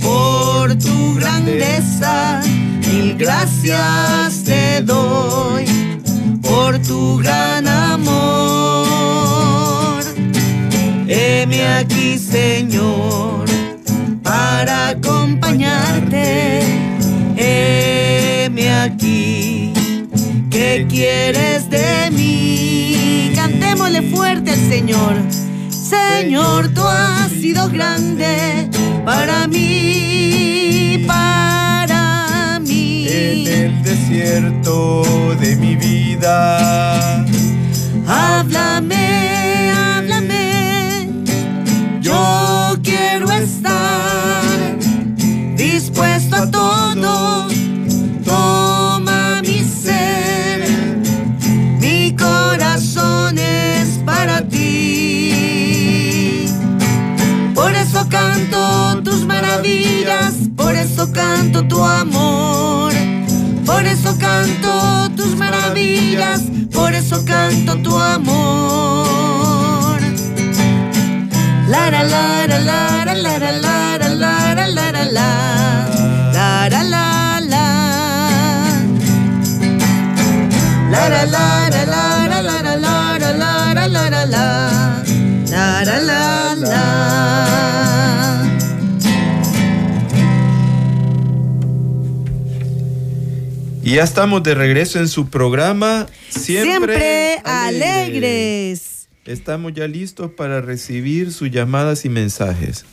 por 0.02 0.76
tu 0.76 1.16
grandeza. 1.16 2.42
Mil 2.88 3.16
gracias 3.18 4.44
te 4.44 4.82
doy 4.82 5.66
por 6.42 6.78
tu 6.80 7.18
gran 7.18 7.68
amor. 7.68 8.12
Heme 11.08 11.68
aquí, 11.78 12.18
Señor, 12.18 13.46
para 14.24 14.90
acompañarte. 14.90 16.62
Heme 18.52 18.70
aquí, 18.70 19.72
¿qué 20.50 20.86
quieres 20.90 21.70
de 21.70 22.12
mí? 22.12 23.32
Cantémosle 23.34 24.02
fuerte 24.02 24.52
al 24.52 24.60
Señor. 24.70 25.14
Señor, 25.70 26.68
tú 26.74 26.82
has 26.86 27.32
sido 27.32 27.70
grande 27.70 28.70
para 29.06 29.48
mí, 29.48 31.02
para 31.08 32.60
mí. 32.60 33.08
En 33.08 33.48
el 33.48 33.84
desierto 33.84 35.04
de 35.40 35.56
mi 35.56 35.78
vida. 35.78 37.26
Háblame, 38.06 39.72
háblame. 39.72 41.08
Yo 42.02 42.78
quiero 42.84 43.32
estar 43.32 44.78
dispuesto 45.56 46.36
a 46.36 46.52
todo. 46.52 47.51
Por 60.56 60.76
eso 60.76 61.12
canto 61.12 61.68
tu 61.68 61.84
amor. 61.84 62.94
Por 63.66 63.86
eso 63.86 64.18
canto 64.18 65.10
tus 65.18 65.36
maravillas, 65.36 66.44
por 66.72 66.94
eso 66.94 67.26
canto 67.26 67.76
tu 67.82 67.98
amor. 67.98 70.00
La 71.68 71.92
la 71.92 72.04
la 72.04 72.48
la 72.48 72.60
la 72.60 73.06
la 73.14 73.16
la 73.16 73.40
la 73.40 73.52
la 73.52 73.60
la 73.60 73.92
la 73.92 74.08
la 74.72 74.72
la 74.72 74.92
la 74.92 74.92
la 83.74 83.88
la 83.88 84.10
la 84.10 84.26
la 84.26 84.71
Y 93.92 93.96
ya 93.96 94.04
estamos 94.04 94.42
de 94.42 94.56
regreso 94.56 95.00
en 95.00 95.10
su 95.10 95.28
programa 95.28 96.08
Siempre, 96.30 96.72
Siempre 96.72 97.42
alegres. 97.44 99.10
Estamos 99.26 99.74
ya 99.74 99.86
listos 99.86 100.32
para 100.32 100.62
recibir 100.62 101.34
sus 101.34 101.52
llamadas 101.52 102.06
y 102.06 102.10
mensajes. 102.10 102.86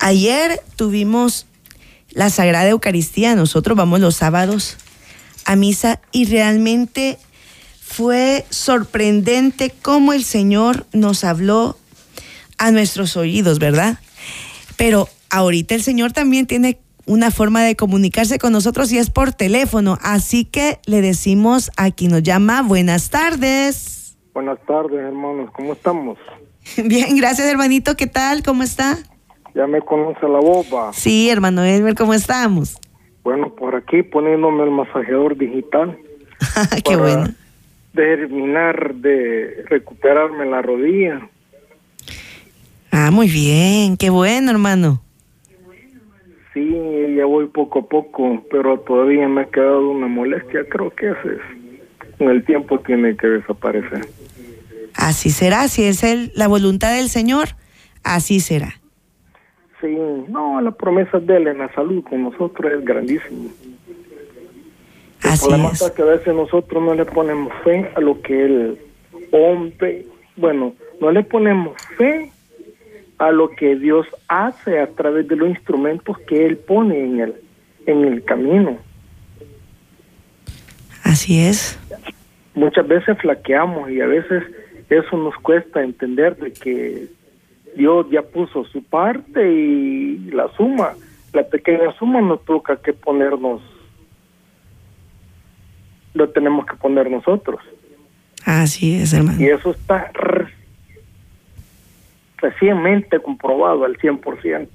Ayer 0.00 0.60
tuvimos 0.76 1.46
la 2.10 2.28
Sagrada 2.28 2.68
Eucaristía, 2.68 3.34
nosotros 3.34 3.74
vamos 3.74 4.00
los 4.00 4.16
sábados 4.16 4.76
a 5.46 5.56
misa 5.56 6.02
y 6.12 6.26
realmente 6.26 7.18
fue 7.80 8.44
sorprendente 8.50 9.72
cómo 9.80 10.12
el 10.12 10.24
Señor 10.24 10.86
nos 10.92 11.24
habló 11.24 11.78
a 12.58 12.70
nuestros 12.70 13.16
oídos, 13.16 13.58
¿verdad? 13.58 13.98
Pero 14.76 15.08
ahorita 15.30 15.74
el 15.74 15.82
Señor 15.82 16.12
también 16.12 16.46
tiene 16.46 16.78
una 17.06 17.30
forma 17.30 17.62
de 17.62 17.76
comunicarse 17.76 18.38
con 18.38 18.52
nosotros 18.52 18.92
y 18.92 18.98
es 18.98 19.10
por 19.10 19.32
teléfono, 19.32 19.98
así 20.02 20.44
que 20.44 20.78
le 20.86 21.00
decimos 21.00 21.70
a 21.76 21.90
quien 21.90 22.12
nos 22.12 22.22
llama 22.22 22.62
buenas 22.62 23.10
tardes. 23.10 24.16
Buenas 24.34 24.58
tardes, 24.66 24.98
hermanos. 24.98 25.50
¿Cómo 25.52 25.72
estamos? 25.72 26.18
Bien, 26.84 27.16
gracias 27.16 27.46
hermanito, 27.48 27.96
¿qué 27.96 28.06
tal? 28.06 28.42
¿Cómo 28.42 28.62
está? 28.62 28.98
Ya 29.54 29.66
me 29.66 29.80
conoce 29.82 30.26
la 30.26 30.40
boba. 30.40 30.92
Sí, 30.92 31.28
hermano 31.28 31.62
Elmer, 31.64 31.94
¿cómo 31.94 32.14
estamos? 32.14 32.78
Bueno, 33.22 33.54
por 33.54 33.76
aquí 33.76 34.02
poniéndome 34.02 34.64
el 34.64 34.70
masajeador 34.70 35.36
digital. 35.36 35.96
Qué 36.84 36.96
para 36.96 36.96
bueno. 36.96 37.34
Terminar 37.94 38.94
de 38.94 39.64
recuperarme 39.68 40.46
la 40.46 40.62
rodilla. 40.62 41.28
Ah, 42.90 43.10
muy 43.10 43.28
bien, 43.28 43.96
qué 43.96 44.10
bueno, 44.10 44.50
hermano. 44.50 45.02
Sí, 46.54 46.76
ya 47.16 47.24
voy 47.24 47.46
poco 47.46 47.80
a 47.80 47.86
poco, 47.86 48.44
pero 48.50 48.78
todavía 48.80 49.26
me 49.28 49.42
ha 49.42 49.46
quedado 49.46 49.90
una 49.90 50.06
molestia. 50.06 50.64
Creo 50.68 50.90
que 50.90 51.10
ese 51.10 51.28
es. 51.34 52.18
Con 52.18 52.28
el 52.28 52.44
tiempo 52.44 52.78
tiene 52.80 53.16
que 53.16 53.26
desaparecer. 53.26 54.06
Así 54.94 55.30
será, 55.30 55.68
si 55.68 55.84
es 55.84 56.02
el, 56.02 56.30
la 56.34 56.48
voluntad 56.48 56.94
del 56.94 57.08
Señor, 57.08 57.48
así 58.04 58.40
será. 58.40 58.74
Sí, 59.80 59.96
no, 60.28 60.60
la 60.60 60.70
promesa 60.72 61.18
de 61.18 61.36
él 61.38 61.48
en 61.48 61.58
la 61.58 61.72
salud 61.74 62.04
con 62.04 62.22
nosotros 62.22 62.72
es 62.72 62.84
grandísima. 62.84 63.50
El 65.24 65.30
Así 65.30 65.46
problema 65.46 65.70
es. 65.72 65.90
que 65.90 66.02
a 66.02 66.06
veces 66.06 66.34
nosotros 66.34 66.82
no 66.82 66.94
le 66.94 67.04
ponemos 67.04 67.52
fe 67.64 67.90
a 67.94 68.00
lo 68.00 68.20
que 68.20 68.44
el 68.44 68.78
hombre, 69.30 70.04
bueno, 70.36 70.74
no 71.00 71.10
le 71.10 71.22
ponemos 71.22 71.74
fe 71.96 72.31
a 73.18 73.30
lo 73.30 73.50
que 73.50 73.76
Dios 73.76 74.06
hace 74.28 74.80
a 74.80 74.88
través 74.88 75.28
de 75.28 75.36
los 75.36 75.48
instrumentos 75.48 76.18
que 76.26 76.46
Él 76.46 76.56
pone 76.56 77.04
en 77.04 77.20
el, 77.20 77.34
en 77.86 78.04
el 78.04 78.24
camino. 78.24 78.78
Así 81.04 81.40
es. 81.40 81.78
Muchas 82.54 82.86
veces 82.86 83.18
flaqueamos 83.18 83.90
y 83.90 84.00
a 84.00 84.06
veces 84.06 84.44
eso 84.88 85.16
nos 85.16 85.34
cuesta 85.36 85.82
entender 85.82 86.36
de 86.36 86.52
que 86.52 87.08
Dios 87.76 88.06
ya 88.10 88.22
puso 88.22 88.64
su 88.64 88.82
parte 88.82 89.50
y 89.50 90.18
la 90.30 90.48
suma, 90.56 90.92
la 91.32 91.42
pequeña 91.44 91.92
suma 91.98 92.20
nos 92.20 92.44
toca 92.44 92.76
que 92.76 92.92
ponernos, 92.92 93.62
lo 96.12 96.28
tenemos 96.28 96.66
que 96.66 96.76
poner 96.76 97.10
nosotros. 97.10 97.60
Así 98.44 98.96
es, 98.96 99.12
hermano. 99.12 99.40
Y 99.40 99.46
eso 99.46 99.70
está 99.70 100.10
recientemente 102.42 103.20
comprobado 103.20 103.84
al 103.84 103.96
100% 103.96 104.68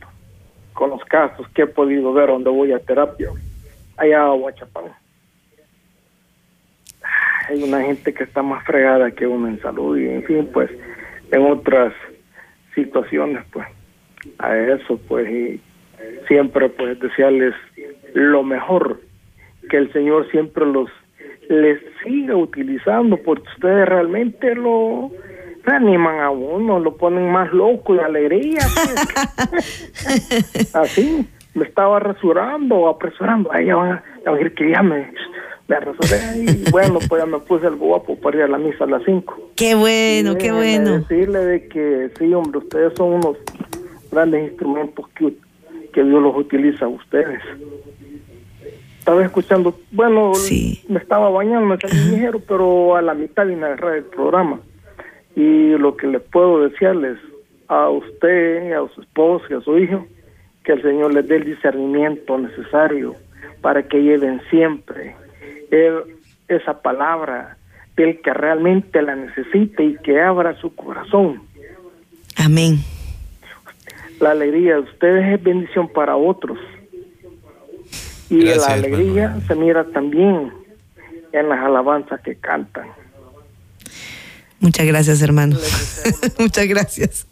con 0.73 0.89
los 0.89 1.03
casos 1.05 1.47
que 1.49 1.63
he 1.63 1.67
podido 1.67 2.13
ver 2.13 2.29
donde 2.29 2.49
voy 2.49 2.71
a 2.71 2.79
terapia, 2.79 3.29
allá 3.97 4.21
a 4.23 4.33
Huachapán. 4.33 4.85
Hay 7.49 7.63
una 7.63 7.81
gente 7.81 8.13
que 8.13 8.23
está 8.23 8.41
más 8.41 8.63
fregada 8.65 9.11
que 9.11 9.27
uno 9.27 9.47
en 9.47 9.59
salud 9.61 9.97
y 9.97 10.07
en 10.07 10.23
fin, 10.23 10.49
pues 10.53 10.69
en 11.31 11.45
otras 11.45 11.93
situaciones, 12.75 13.43
pues 13.51 13.67
a 14.39 14.57
eso, 14.57 14.99
pues 15.07 15.29
y 15.29 15.61
siempre 16.27 16.69
pues 16.69 16.99
desearles 16.99 17.53
lo 18.13 18.43
mejor, 18.43 19.01
que 19.69 19.77
el 19.77 19.91
Señor 19.93 20.29
siempre 20.31 20.65
los 20.65 20.89
les 21.49 21.79
siga 22.03 22.35
utilizando 22.35 23.17
porque 23.17 23.47
ustedes 23.55 23.87
realmente 23.87 24.53
lo 24.53 25.11
reaniman 25.67 26.19
a 26.21 26.29
uno, 26.31 26.79
lo 26.79 26.95
ponen 26.95 27.31
más 27.31 27.51
loco 27.53 27.93
y 27.95 27.99
alegría. 27.99 28.59
pues. 28.73 30.71
Así, 30.75 31.27
me 31.53 31.65
estaba 31.65 31.99
rasurando, 31.99 32.87
apresurando. 32.87 33.51
Ahí 33.51 33.65
ya 33.67 33.75
van, 33.75 33.91
a- 33.91 34.03
ya 34.23 34.31
van 34.31 34.35
a 34.35 34.37
decir 34.37 34.53
que 34.55 34.71
ya 34.71 34.81
me, 34.81 35.11
me 35.67 35.79
rasuré 35.79 36.19
y 36.37 36.71
bueno, 36.71 36.99
pues 37.07 37.21
ya 37.21 37.25
me 37.25 37.39
puse 37.39 37.67
el 37.67 37.75
guapo 37.75 38.15
para 38.17 38.37
ir 38.37 38.43
a 38.43 38.47
la 38.47 38.57
misa 38.57 38.85
a 38.85 38.87
las 38.87 39.03
5. 39.03 39.51
Qué 39.55 39.75
bueno, 39.75 40.35
qué 40.37 40.51
bueno. 40.51 40.99
Decirle 40.99 41.39
de 41.39 41.67
que 41.67 42.09
sí, 42.17 42.33
hombre, 42.33 42.59
ustedes 42.59 42.93
son 42.95 43.13
unos 43.15 43.37
grandes 44.11 44.49
instrumentos 44.49 45.05
que, 45.09 45.33
que 45.93 46.03
Dios 46.03 46.21
los 46.21 46.35
utiliza 46.35 46.85
a 46.85 46.89
ustedes. 46.89 47.41
estaba 48.99 49.23
escuchando, 49.23 49.77
bueno, 49.91 50.33
Sí. 50.35 50.81
me 50.87 50.99
estaba 50.99 51.29
bañando, 51.29 51.65
me 51.67 51.77
salí 51.77 52.11
ligero, 52.11 52.39
pero 52.47 52.95
a 52.95 53.01
la 53.01 53.13
mitad 53.13 53.45
vine 53.45 53.63
a 53.63 53.67
agarrar 53.67 53.95
el 53.97 54.03
programa. 54.05 54.59
Y 55.39 55.77
lo 55.77 55.95
que 55.95 56.07
le 56.07 56.19
puedo 56.19 56.67
decirles 56.67 57.19
a 57.67 57.89
usted, 57.89 58.73
a 58.73 58.87
su 58.95 59.01
esposo 59.01 59.45
y 59.49 59.53
a 59.53 59.61
su 59.61 59.77
hijo, 59.77 60.07
que 60.63 60.71
el 60.73 60.81
Señor 60.81 61.13
les 61.13 61.27
dé 61.27 61.35
el 61.35 61.45
discernimiento 61.45 62.37
necesario 62.39 63.15
para 63.61 63.83
que 63.83 64.01
lleven 64.01 64.41
siempre 64.49 65.15
el- 65.69 66.15
esa 66.47 66.81
palabra 66.81 67.55
del 67.95 68.19
que 68.21 68.33
realmente 68.33 68.99
la 69.03 69.15
necesite 69.15 69.83
y 69.83 69.95
que 69.97 70.19
abra 70.19 70.55
su 70.55 70.73
corazón. 70.73 71.41
Amén. 72.37 72.77
La 74.19 74.31
alegría 74.31 74.75
de 74.75 74.81
ustedes 74.81 75.33
es 75.35 75.43
bendición 75.43 75.87
para 75.87 76.15
otros. 76.15 76.57
Y 78.29 78.39
Gracias, 78.41 78.67
la 78.67 78.73
alegría 78.73 79.27
Manuel. 79.29 79.47
se 79.47 79.55
mira 79.55 79.83
también 79.85 80.51
en 81.31 81.49
las 81.49 81.59
alabanzas 81.59 82.21
que 82.21 82.35
cantan. 82.35 82.87
Muchas 84.59 84.85
gracias, 84.85 85.21
hermano. 85.21 85.57
Muchas 86.39 86.67
gracias. 86.67 87.27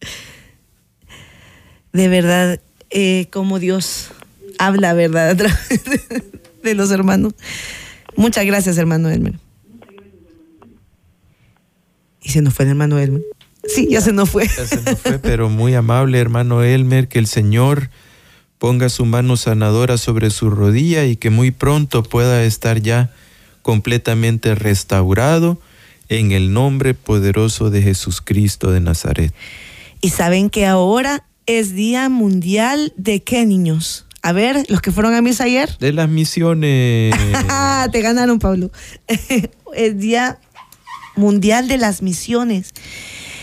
De 1.92 2.08
verdad, 2.08 2.60
eh, 2.90 3.28
como 3.30 3.58
Dios 3.58 4.10
habla, 4.58 4.94
¿verdad? 4.94 5.30
A 5.30 5.36
través 5.36 5.84
de, 5.84 6.22
de 6.62 6.74
los 6.74 6.90
hermanos. 6.90 7.34
Muchas 8.16 8.44
gracias, 8.46 8.78
hermano 8.78 9.10
Elmer. 9.10 9.34
Y 12.22 12.30
se 12.30 12.40
nos 12.40 12.54
fue 12.54 12.64
el 12.64 12.70
hermano 12.70 12.98
Elmer. 12.98 13.22
Sí, 13.66 13.88
ya 13.90 14.00
se 14.00 14.12
nos 14.12 14.30
fue. 14.30 14.46
Ya 14.46 14.66
se 14.66 14.82
nos 14.82 14.98
fue, 15.00 15.18
pero 15.18 15.48
muy 15.48 15.74
amable 15.74 16.18
hermano 16.18 16.62
Elmer, 16.62 17.08
que 17.08 17.18
el 17.18 17.26
Señor 17.26 17.90
ponga 18.58 18.88
su 18.88 19.04
mano 19.04 19.36
sanadora 19.36 19.98
sobre 19.98 20.30
su 20.30 20.50
rodilla 20.50 21.04
y 21.04 21.16
que 21.16 21.30
muy 21.30 21.50
pronto 21.50 22.02
pueda 22.02 22.44
estar 22.44 22.80
ya 22.80 23.12
completamente 23.62 24.54
restaurado 24.54 25.58
en 26.08 26.32
el 26.32 26.52
nombre 26.52 26.94
poderoso 26.94 27.70
de 27.70 27.82
Jesucristo 27.82 28.70
de 28.70 28.80
Nazaret. 28.80 29.32
Y 30.00 30.10
saben 30.10 30.50
que 30.50 30.66
ahora 30.66 31.24
es 31.46 31.74
Día 31.74 32.08
Mundial 32.08 32.92
de 32.96 33.22
qué, 33.22 33.46
niños? 33.46 34.06
A 34.22 34.32
ver, 34.32 34.64
los 34.68 34.80
que 34.80 34.90
fueron 34.90 35.14
a 35.14 35.22
misa 35.22 35.44
ayer. 35.44 35.76
De 35.78 35.92
las 35.92 36.08
misiones. 36.08 37.14
Ah, 37.48 37.88
te 37.92 38.00
ganaron, 38.00 38.38
Pablo. 38.38 38.70
el 39.74 39.98
Día 39.98 40.38
Mundial 41.16 41.68
de 41.68 41.78
las 41.78 42.02
Misiones. 42.02 42.72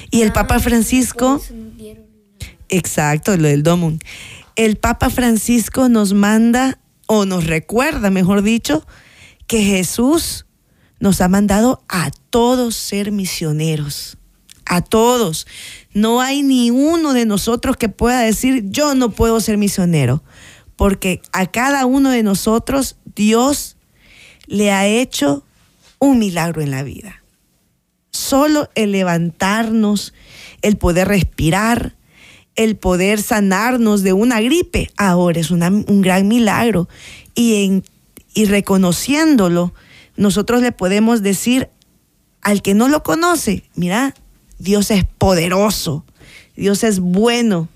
Y 0.09 0.23
el 0.23 0.33
Papa 0.33 0.59
Francisco, 0.59 1.41
exacto, 2.69 3.37
lo 3.37 3.47
del 3.47 3.63
Domum. 3.63 3.99
El 4.55 4.75
Papa 4.75 5.09
Francisco 5.09 5.87
nos 5.87 6.13
manda, 6.13 6.79
o 7.07 7.25
nos 7.25 7.45
recuerda, 7.45 8.09
mejor 8.09 8.41
dicho, 8.41 8.85
que 9.47 9.63
Jesús 9.63 10.45
nos 11.01 11.19
ha 11.19 11.27
mandado 11.27 11.83
a 11.89 12.11
todos 12.29 12.75
ser 12.75 13.11
misioneros. 13.11 14.17
A 14.65 14.81
todos. 14.81 15.47
No 15.93 16.21
hay 16.21 16.43
ni 16.43 16.69
uno 16.69 17.11
de 17.11 17.25
nosotros 17.25 17.75
que 17.75 17.89
pueda 17.89 18.21
decir, 18.21 18.65
yo 18.69 18.95
no 18.95 19.09
puedo 19.09 19.41
ser 19.41 19.57
misionero. 19.57 20.23
Porque 20.77 21.21
a 21.33 21.47
cada 21.47 21.85
uno 21.85 22.11
de 22.11 22.23
nosotros 22.23 22.97
Dios 23.15 23.75
le 24.45 24.71
ha 24.71 24.87
hecho 24.87 25.43
un 25.99 26.19
milagro 26.19 26.61
en 26.61 26.69
la 26.71 26.83
vida. 26.83 27.23
Solo 28.11 28.69
el 28.75 28.91
levantarnos, 28.91 30.13
el 30.61 30.77
poder 30.77 31.07
respirar, 31.07 31.95
el 32.55 32.77
poder 32.77 33.21
sanarnos 33.23 34.03
de 34.03 34.13
una 34.13 34.39
gripe, 34.39 34.91
ahora 34.97 35.39
es 35.39 35.49
un 35.49 36.01
gran 36.01 36.27
milagro. 36.27 36.87
Y 37.33 37.81
reconociéndolo, 38.45 39.73
nosotros 40.15 40.61
le 40.61 40.71
podemos 40.71 41.21
decir 41.21 41.69
al 42.41 42.61
que 42.61 42.73
no 42.73 42.87
lo 42.87 43.03
conoce, 43.03 43.63
mira, 43.75 44.13
Dios 44.59 44.91
es 44.91 45.05
poderoso, 45.17 46.05
Dios 46.55 46.83
es 46.83 46.99
bueno, 46.99 47.67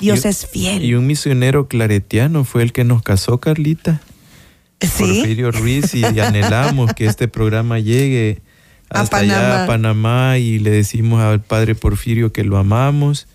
Dios 0.00 0.24
Y- 0.24 0.28
es 0.28 0.46
fiel. 0.46 0.84
Y 0.84 0.94
un 0.94 1.06
misionero 1.06 1.68
claretiano 1.68 2.44
fue 2.44 2.62
el 2.62 2.72
que 2.72 2.84
nos 2.84 3.02
casó, 3.02 3.38
Carlita. 3.38 4.00
¿Sí? 4.80 4.88
Porfirio 5.02 5.50
Ruiz 5.50 5.94
y 5.94 6.04
anhelamos 6.20 6.94
que 6.94 7.06
este 7.06 7.26
programa 7.26 7.80
llegue 7.80 8.42
A 8.90 9.00
hasta 9.00 9.18
allá 9.18 9.64
a 9.64 9.66
Panamá 9.66 10.38
y 10.38 10.60
le 10.60 10.70
decimos 10.70 11.20
al 11.20 11.42
padre 11.42 11.74
Porfirio 11.74 12.32
que 12.32 12.44
lo 12.44 12.56
amamos. 12.58 13.26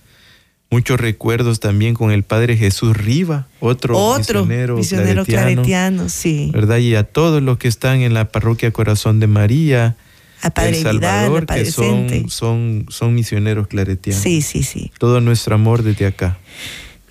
Muchos 0.74 1.00
recuerdos 1.00 1.60
también 1.60 1.94
con 1.94 2.10
el 2.10 2.24
padre 2.24 2.58
Jesús 2.58 2.98
Riva, 2.98 3.46
otro, 3.60 3.96
Otro 3.96 4.42
misionero, 4.42 4.76
misionero, 4.76 5.24
claretiano, 5.24 5.62
claretiano, 5.62 6.10
sí. 6.10 6.50
¿verdad? 6.52 6.78
Y 6.78 6.96
a 6.96 7.04
todos 7.04 7.44
los 7.44 7.60
que 7.60 7.68
están 7.68 8.02
en 8.02 8.16
la 8.16 8.32
parroquia 8.32 8.72
Corazón 8.72 9.20
de 9.20 9.28
María, 9.28 9.96
A 10.42 10.50
Padre 10.50 10.70
El 10.70 10.78
Vidal, 10.78 10.94
Salvador, 10.94 11.44
a 11.44 11.46
Padre 11.46 11.64
que 11.66 11.72
son, 11.72 12.08
Vicente. 12.08 12.30
son, 12.32 12.86
son 12.90 13.14
misioneros 13.14 13.68
claretianos. 13.68 14.24
Sí, 14.24 14.42
sí, 14.42 14.64
sí. 14.64 14.92
Todo 14.98 15.22
nuestro 15.22 15.54
amor 15.54 15.84
desde 15.84 16.08
acá. 16.08 16.40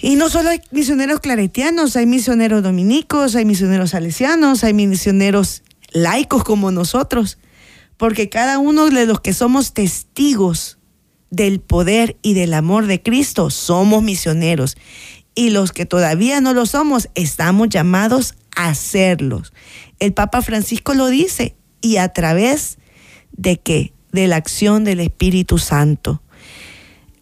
Y 0.00 0.16
no 0.16 0.28
solo 0.28 0.48
hay 0.48 0.60
misioneros 0.72 1.20
claretianos, 1.20 1.94
hay 1.94 2.06
misioneros 2.06 2.64
dominicos, 2.64 3.36
hay 3.36 3.44
misioneros 3.44 3.90
salesianos, 3.90 4.64
hay 4.64 4.74
misioneros 4.74 5.62
laicos 5.92 6.42
como 6.42 6.72
nosotros, 6.72 7.38
porque 7.96 8.28
cada 8.28 8.58
uno 8.58 8.90
de 8.90 9.06
los 9.06 9.20
que 9.20 9.32
somos 9.32 9.72
testigos 9.72 10.78
del 11.32 11.58
poder 11.58 12.16
y 12.22 12.34
del 12.34 12.54
amor 12.54 12.86
de 12.86 13.02
Cristo 13.02 13.50
somos 13.50 14.04
misioneros. 14.04 14.76
Y 15.34 15.50
los 15.50 15.72
que 15.72 15.84
todavía 15.84 16.40
no 16.40 16.52
lo 16.52 16.66
somos, 16.66 17.08
estamos 17.16 17.70
llamados 17.70 18.36
a 18.54 18.74
serlos. 18.74 19.52
El 19.98 20.12
Papa 20.12 20.42
Francisco 20.42 20.94
lo 20.94 21.08
dice, 21.08 21.56
y 21.80 21.96
a 21.96 22.10
través 22.10 22.78
de 23.32 23.58
qué? 23.58 23.92
De 24.12 24.28
la 24.28 24.36
acción 24.36 24.84
del 24.84 25.00
Espíritu 25.00 25.58
Santo 25.58 26.22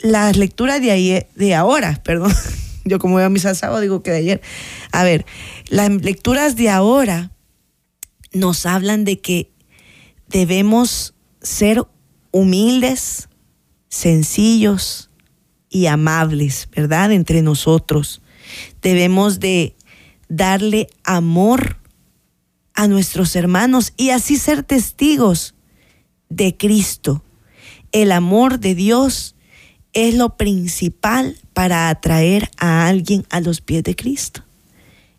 las 0.02 0.36
lecturas 0.36 0.80
de 0.80 0.90
ayer, 0.90 1.28
de 1.34 1.54
ahora, 1.54 2.00
perdón. 2.04 2.34
Yo 2.84 2.98
como 2.98 3.16
veo 3.16 3.26
el 3.26 3.40
sábado 3.40 3.80
digo 3.80 4.02
que 4.02 4.10
de 4.10 4.18
ayer. 4.18 4.40
A 4.90 5.04
ver, 5.04 5.26
las 5.68 5.90
lecturas 5.90 6.56
de 6.56 6.70
ahora 6.70 7.30
nos 8.32 8.64
hablan 8.64 9.04
de 9.04 9.20
que 9.20 9.50
debemos 10.28 11.14
ser 11.42 11.84
humildes, 12.30 13.28
sencillos 13.90 15.10
y 15.68 15.86
amables, 15.86 16.68
¿verdad? 16.74 17.12
Entre 17.12 17.42
nosotros. 17.42 18.22
Debemos 18.80 19.40
de 19.40 19.76
darle 20.28 20.88
amor 21.04 21.76
a 22.74 22.88
nuestros 22.88 23.36
hermanos 23.36 23.92
y 23.98 24.10
así 24.10 24.36
ser 24.36 24.62
testigos 24.62 25.54
de 26.30 26.56
Cristo. 26.56 27.22
El 27.92 28.12
amor 28.12 28.60
de 28.60 28.74
Dios 28.74 29.34
es 29.92 30.14
lo 30.14 30.36
principal 30.36 31.36
para 31.52 31.88
atraer 31.88 32.48
a 32.56 32.86
alguien 32.86 33.26
a 33.28 33.40
los 33.40 33.60
pies 33.60 33.82
de 33.82 33.96
Cristo. 33.96 34.44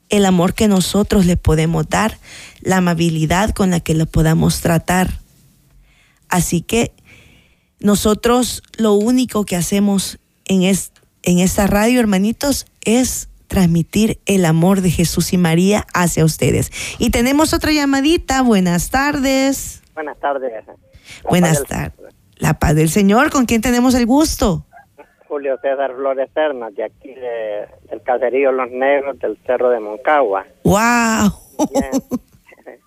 El 0.10 0.26
amor 0.26 0.54
que 0.54 0.68
nosotros 0.68 1.26
le 1.26 1.38
podemos 1.38 1.88
dar, 1.88 2.18
la 2.62 2.78
amabilidad 2.78 3.52
con 3.52 3.70
la 3.70 3.80
que 3.80 3.94
lo 3.94 4.06
podamos 4.06 4.62
tratar. 4.62 5.20
Así 6.30 6.62
que 6.62 6.94
nosotros 7.82 8.64
lo 8.78 8.94
único 8.94 9.46
que 9.46 9.56
hacemos 9.56 10.20
en, 10.46 10.64
es- 10.64 10.92
en 11.24 11.40
esta 11.40 11.68
radio, 11.68 12.00
hermanitos, 12.00 12.66
es 12.84 13.28
transmitir 13.48 14.20
el 14.26 14.46
amor 14.46 14.82
de 14.82 14.90
Jesús 14.92 15.34
y 15.34 15.38
María 15.38 15.86
hacia 15.94 16.24
ustedes. 16.24 16.72
Y 17.00 17.10
tenemos 17.10 17.54
otra 17.54 17.72
llamadita. 17.72 18.42
Buenas 18.44 18.90
tardes. 18.90 19.82
Buenas 19.94 20.18
tardes. 20.20 20.52
La 20.66 21.30
Buenas 21.30 21.58
del- 21.58 21.68
tardes. 21.68 22.16
La 22.38 22.54
paz 22.58 22.76
del 22.76 22.90
Señor, 22.90 23.30
¿con 23.30 23.46
quién 23.46 23.62
tenemos 23.62 23.94
el 23.94 24.06
gusto? 24.06 24.66
Julio 25.28 25.58
César 25.62 25.94
Flores 25.96 26.30
Ternas, 26.34 26.74
de 26.76 26.84
aquí 26.86 27.10
de- 27.14 27.68
del 27.90 28.02
caserío 28.04 28.52
Los 28.52 28.72
Negros 28.72 29.20
del 29.20 29.38
Cerro 29.46 29.70
de 29.70 29.80
Moncagua. 29.80 30.46
¡Wow! 30.64 31.32
Bien. 31.72 32.20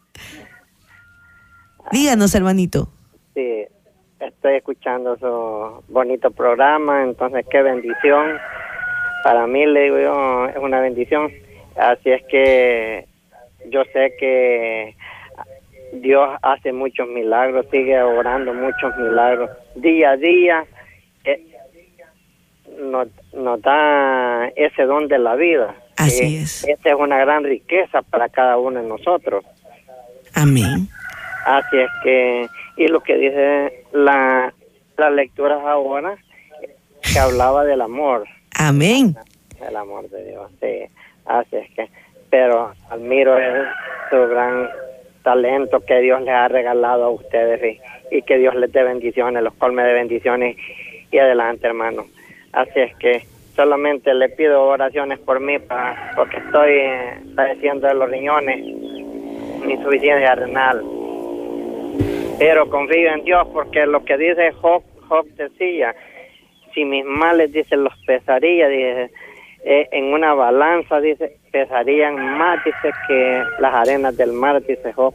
Díganos, 1.93 2.35
hermanito. 2.35 2.91
Sí, 3.35 3.65
estoy 4.27 4.57
escuchando 4.57 5.17
su 5.19 5.83
bonito 5.93 6.31
programa, 6.31 7.03
entonces 7.03 7.47
qué 7.51 7.63
bendición. 7.63 8.39
Para 9.23 9.47
mí, 9.47 9.65
le 9.67 9.83
digo 9.85 9.99
yo, 9.99 10.47
es 10.49 10.57
una 10.57 10.81
bendición. 10.81 11.33
Así 11.77 12.11
es 12.11 12.23
que 12.27 13.07
yo 13.71 13.83
sé 13.93 14.15
que 14.19 14.95
Dios 15.95 16.29
hace 16.43 16.73
muchos 16.73 17.09
milagros, 17.09 17.67
sigue 17.71 18.01
obrando 18.03 18.53
muchos 18.53 18.97
milagros. 18.99 19.51
Día 19.77 20.11
a 20.11 20.17
día 20.17 20.65
eh, 21.25 21.43
nos, 22.81 23.09
nos 23.33 23.61
da 23.63 24.49
ese 24.57 24.83
don 24.85 25.09
de 25.09 25.19
la 25.19 25.35
vida. 25.37 25.75
Así 25.97 26.37
Eh, 26.37 26.43
es. 26.43 26.65
Esta 26.69 26.91
es 26.91 26.97
una 26.97 27.19
gran 27.19 27.45
riqueza 27.45 28.03
para 28.03 28.29
cada 28.29 28.59
uno 28.59 28.81
de 28.83 28.89
nosotros. 28.89 29.45
Amén. 30.35 30.89
Así 31.47 31.77
es 31.79 31.91
que, 32.03 32.47
y 32.77 32.89
lo 32.89 33.01
que 33.01 33.17
dice 33.17 33.85
la, 33.93 34.53
las 34.97 35.13
lecturas 35.13 35.61
ahora, 35.65 36.17
que 37.03 37.19
hablaba 37.19 37.65
del 37.65 37.81
amor, 37.81 38.25
Amén. 38.59 39.17
el 39.67 39.77
amor 39.77 40.09
de 40.11 40.25
Dios, 40.25 40.51
sí, 40.61 40.87
así 41.27 41.57
es 41.57 41.71
que, 41.73 41.89
pero 42.31 42.73
admiro 42.91 43.39
el, 43.39 43.65
su 44.11 44.17
gran 44.29 44.69
talento 45.23 45.81
que 45.81 46.01
Dios 46.01 46.21
les 46.23 46.35
ha 46.35 46.49
regalado 46.49 47.05
a 47.05 47.11
ustedes 47.11 47.81
y, 48.11 48.17
y 48.17 48.23
que 48.23 48.39
Dios 48.39 48.55
les 48.55 48.73
dé 48.73 48.83
bendiciones, 48.83 49.43
los 49.43 49.55
colme 49.55 49.83
de 49.83 49.93
bendiciones 49.95 50.57
y 51.11 51.19
adelante, 51.19 51.67
hermano. 51.67 52.05
Así 52.53 52.81
es 52.81 52.95
que 52.97 53.25
solamente 53.55 54.13
le 54.15 54.29
pido 54.31 54.65
oraciones 54.65 55.19
por 55.21 55.41
mí 55.41 55.59
para, 55.59 56.13
porque 56.17 56.39
estoy 56.39 56.73
eh, 56.73 57.21
padeciendo 57.35 57.87
de 57.87 57.95
los 57.95 58.11
riñones, 58.11 58.59
insuficiencia 59.69 60.35
renal. 60.35 60.83
Pero 62.39 62.69
confío 62.69 63.15
en 63.15 63.25
Dios 63.25 63.47
porque 63.53 63.87
lo 63.87 64.05
que 64.05 64.17
dice 64.17 64.53
Job, 64.61 64.83
Job 65.09 65.27
decía, 65.37 65.95
si 66.75 66.85
mis 66.85 67.05
males, 67.05 67.53
dice, 67.53 67.77
los 67.77 67.93
pesaría, 68.07 68.69
dice, 68.69 69.11
eh, 69.65 69.89
en 69.93 70.13
una 70.13 70.35
balanza, 70.35 71.01
dice, 71.01 71.39
pesarían 71.53 72.17
más, 72.37 72.59
dice, 72.65 72.95
que 73.07 73.43
las 73.61 73.75
arenas 73.75 74.17
del 74.17 74.33
mar, 74.33 74.63
dice 74.67 74.93
Job. 74.93 75.15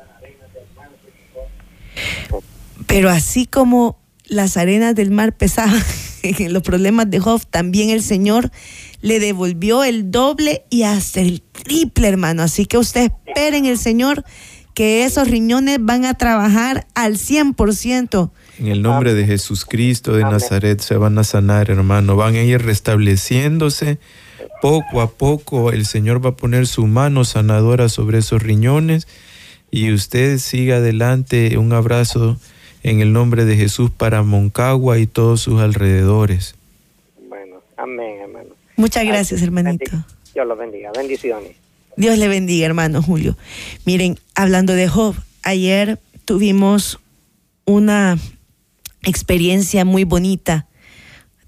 Pero 2.87 3.09
así 3.09 3.45
como 3.45 3.97
las 4.25 4.57
arenas 4.57 4.95
del 4.95 5.11
mar 5.11 5.33
pesaban 5.33 5.79
los 6.49 6.63
problemas 6.63 7.09
de 7.09 7.19
Job, 7.19 7.41
también 7.49 7.89
el 7.89 8.01
Señor 8.01 8.49
le 9.01 9.19
devolvió 9.19 9.83
el 9.83 10.11
doble 10.11 10.63
y 10.69 10.83
hasta 10.83 11.21
el 11.21 11.41
triple, 11.41 12.07
hermano. 12.07 12.43
Así 12.43 12.65
que 12.65 12.77
usted 12.77 13.11
espere 13.25 13.57
en 13.57 13.65
el 13.65 13.77
Señor 13.77 14.23
que 14.79 15.03
esos 15.03 15.27
riñones 15.27 15.79
van 15.81 16.05
a 16.05 16.13
trabajar 16.13 16.87
al 16.95 17.17
100%. 17.17 18.31
En 18.59 18.67
el 18.67 18.81
nombre 18.81 19.13
de 19.13 19.25
Jesús 19.25 19.65
Cristo 19.65 20.13
de 20.13 20.23
Nazaret 20.23 20.79
se 20.79 20.95
van 20.95 21.17
a 21.17 21.25
sanar, 21.25 21.69
hermano. 21.69 22.15
Van 22.15 22.35
a 22.35 22.43
ir 22.43 22.61
restableciéndose. 22.61 23.99
Poco 24.61 25.01
a 25.01 25.11
poco 25.11 25.73
el 25.73 25.85
Señor 25.85 26.25
va 26.25 26.29
a 26.29 26.35
poner 26.37 26.65
su 26.65 26.87
mano 26.87 27.25
sanadora 27.25 27.89
sobre 27.89 28.19
esos 28.19 28.41
riñones 28.41 29.05
y 29.69 29.91
usted 29.91 30.37
siga 30.37 30.77
adelante. 30.77 31.57
Un 31.57 31.73
abrazo 31.73 32.39
en 32.81 33.01
el 33.01 33.11
nombre 33.11 33.43
de 33.43 33.57
Jesús 33.57 33.91
para 33.91 34.23
Moncagua 34.23 34.97
y 34.97 35.07
todos 35.07 35.41
sus 35.41 35.59
alrededores. 35.59 36.55
Bueno, 37.27 37.57
amén, 37.75 38.21
hermano. 38.21 38.51
Muchas 38.77 39.03
gracias, 39.03 39.41
hermanito. 39.41 39.91
Dios 40.33 40.47
los 40.47 40.57
bendiga. 40.57 40.89
Bendiciones. 40.95 41.57
Dios 41.99 42.17
le 42.17 42.29
bendiga, 42.29 42.65
hermano 42.65 43.01
Julio. 43.03 43.37
Miren, 43.83 44.17
hablando 44.33 44.71
de 44.71 44.87
Job, 44.87 45.15
ayer 45.43 45.99
tuvimos 46.23 46.97
una 47.65 48.17
experiencia 49.01 49.83
muy 49.83 50.05
bonita. 50.05 50.65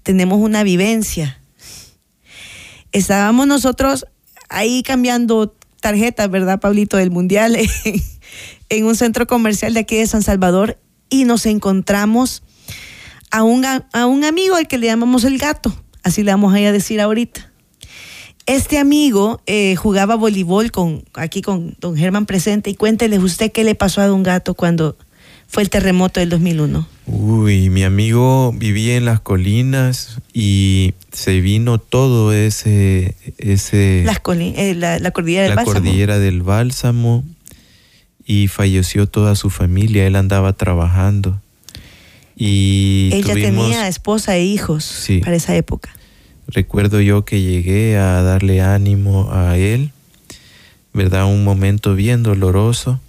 Tenemos 0.02 0.40
una 0.40 0.62
vivencia. 0.62 1.40
Estábamos 2.92 3.46
nosotros 3.46 4.04
ahí 4.50 4.82
cambiando 4.82 5.56
tarjetas, 5.80 6.30
¿verdad, 6.30 6.60
Pablito, 6.60 6.98
del 6.98 7.10
Mundial 7.10 7.56
en 8.68 8.84
un 8.84 8.94
centro 8.94 9.26
comercial 9.26 9.72
de 9.72 9.80
aquí 9.80 9.96
de 9.96 10.06
San 10.06 10.22
Salvador 10.22 10.78
y 11.08 11.24
nos 11.24 11.46
encontramos 11.46 12.42
a 13.30 13.42
un, 13.42 13.64
a 13.64 14.06
un 14.06 14.22
amigo 14.22 14.56
al 14.56 14.68
que 14.68 14.76
le 14.76 14.88
llamamos 14.88 15.24
el 15.24 15.38
gato, 15.38 15.74
así 16.02 16.22
le 16.22 16.30
vamos 16.30 16.52
a, 16.52 16.60
ir 16.60 16.66
a 16.66 16.72
decir 16.72 17.00
ahorita. 17.00 17.51
Este 18.46 18.78
amigo 18.78 19.40
eh, 19.46 19.76
jugaba 19.76 20.16
voleibol 20.16 20.72
con, 20.72 21.04
aquí 21.14 21.42
con 21.42 21.76
don 21.80 21.96
Germán 21.96 22.26
presente 22.26 22.70
y 22.70 22.74
cuéntele 22.74 23.18
usted 23.18 23.52
qué 23.52 23.62
le 23.64 23.74
pasó 23.74 24.00
a 24.00 24.06
don 24.06 24.22
Gato 24.22 24.54
cuando 24.54 24.96
fue 25.46 25.62
el 25.62 25.70
terremoto 25.70 26.18
del 26.18 26.28
2001. 26.30 26.88
Uy, 27.06 27.68
mi 27.70 27.84
amigo 27.84 28.52
vivía 28.52 28.96
en 28.96 29.04
las 29.04 29.20
colinas 29.20 30.18
y 30.32 30.94
se 31.12 31.40
vino 31.40 31.78
todo 31.78 32.32
ese... 32.32 33.14
ese 33.38 34.02
Las 34.04 34.20
coli- 34.20 34.54
eh, 34.56 34.74
la, 34.74 34.98
la 34.98 35.10
cordillera 35.12 35.42
del 35.42 35.50
la 35.50 35.56
Bálsamo. 35.56 35.74
cordillera 35.80 36.18
del 36.18 36.42
Bálsamo 36.42 37.24
y 38.26 38.48
falleció 38.48 39.06
toda 39.06 39.36
su 39.36 39.50
familia. 39.50 40.06
Él 40.06 40.16
andaba 40.16 40.52
trabajando. 40.54 41.40
Y 42.36 43.10
Ella 43.12 43.34
tuvimos, 43.34 43.66
tenía 43.66 43.88
esposa 43.88 44.36
e 44.36 44.44
hijos 44.44 44.84
Sí. 44.84 45.18
para 45.18 45.36
esa 45.36 45.54
época. 45.54 45.90
Recuerdo 46.52 47.00
yo 47.00 47.24
que 47.24 47.40
llegué 47.42 47.96
a 47.96 48.22
darle 48.22 48.60
ánimo 48.60 49.30
a 49.32 49.56
él, 49.58 49.90
¿verdad? 50.92 51.26
Un 51.26 51.44
momento 51.44 51.94
bien 51.94 52.22
doloroso, 52.22 53.00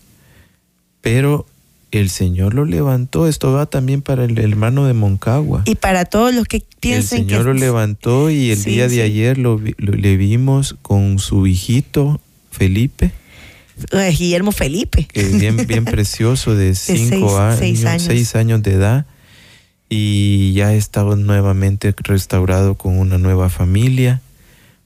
pero 1.01 1.45
el 1.91 2.09
Señor 2.09 2.53
lo 2.55 2.65
levantó. 2.65 3.27
Esto 3.27 3.51
va 3.51 3.65
también 3.67 4.01
para 4.01 4.25
el 4.25 4.37
hermano 4.39 4.85
de 4.87 4.93
Moncagua. 4.93 5.61
Y 5.65 5.75
para 5.75 6.05
todos 6.05 6.33
los 6.33 6.45
que 6.47 6.57
El 6.57 6.63
piensen 6.79 7.19
Señor 7.19 7.39
que 7.41 7.45
lo 7.45 7.53
levantó 7.53 8.29
y 8.29 8.51
el 8.51 8.57
Sí, 8.57 8.71
día 8.71 8.83
de 8.87 8.95
sí. 8.95 9.01
ayer 9.01 9.37
lo, 9.37 9.59
le 9.77 10.17
vimos 10.17 10.75
con 10.81 11.19
su 11.19 11.45
hijito 11.45 12.19
Felipe, 12.51 13.11
Eh, 13.91 14.13
Guillermo 14.17 14.51
Felipe. 14.51 15.07
que 15.11 15.21
es 15.21 15.39
bien, 15.39 15.57
bien 15.67 15.85
precioso 15.85 16.55
de 16.55 16.73
cinco 16.75 17.29
seis- 17.29 17.39
años, 17.39 17.59
seis 17.59 17.85
años. 17.85 18.03
seis 18.03 18.35
años 18.35 18.63
de 18.63 18.71
edad 18.73 19.05
y 19.95 20.53
ya 20.53 20.73
está 20.73 21.03
nuevamente 21.03 21.93
restaurado 21.95 22.73
con 22.73 22.97
una 22.97 23.19
nueva 23.19 23.51
familia. 23.51 24.21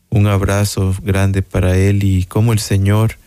Un 0.09 0.27
abrazo 0.27 0.93
grande 1.01 1.41
para 1.41 1.77
él 1.77 2.03
y 2.03 2.25
cómo 2.25 2.51
el 2.51 2.59
Señor 2.59 3.17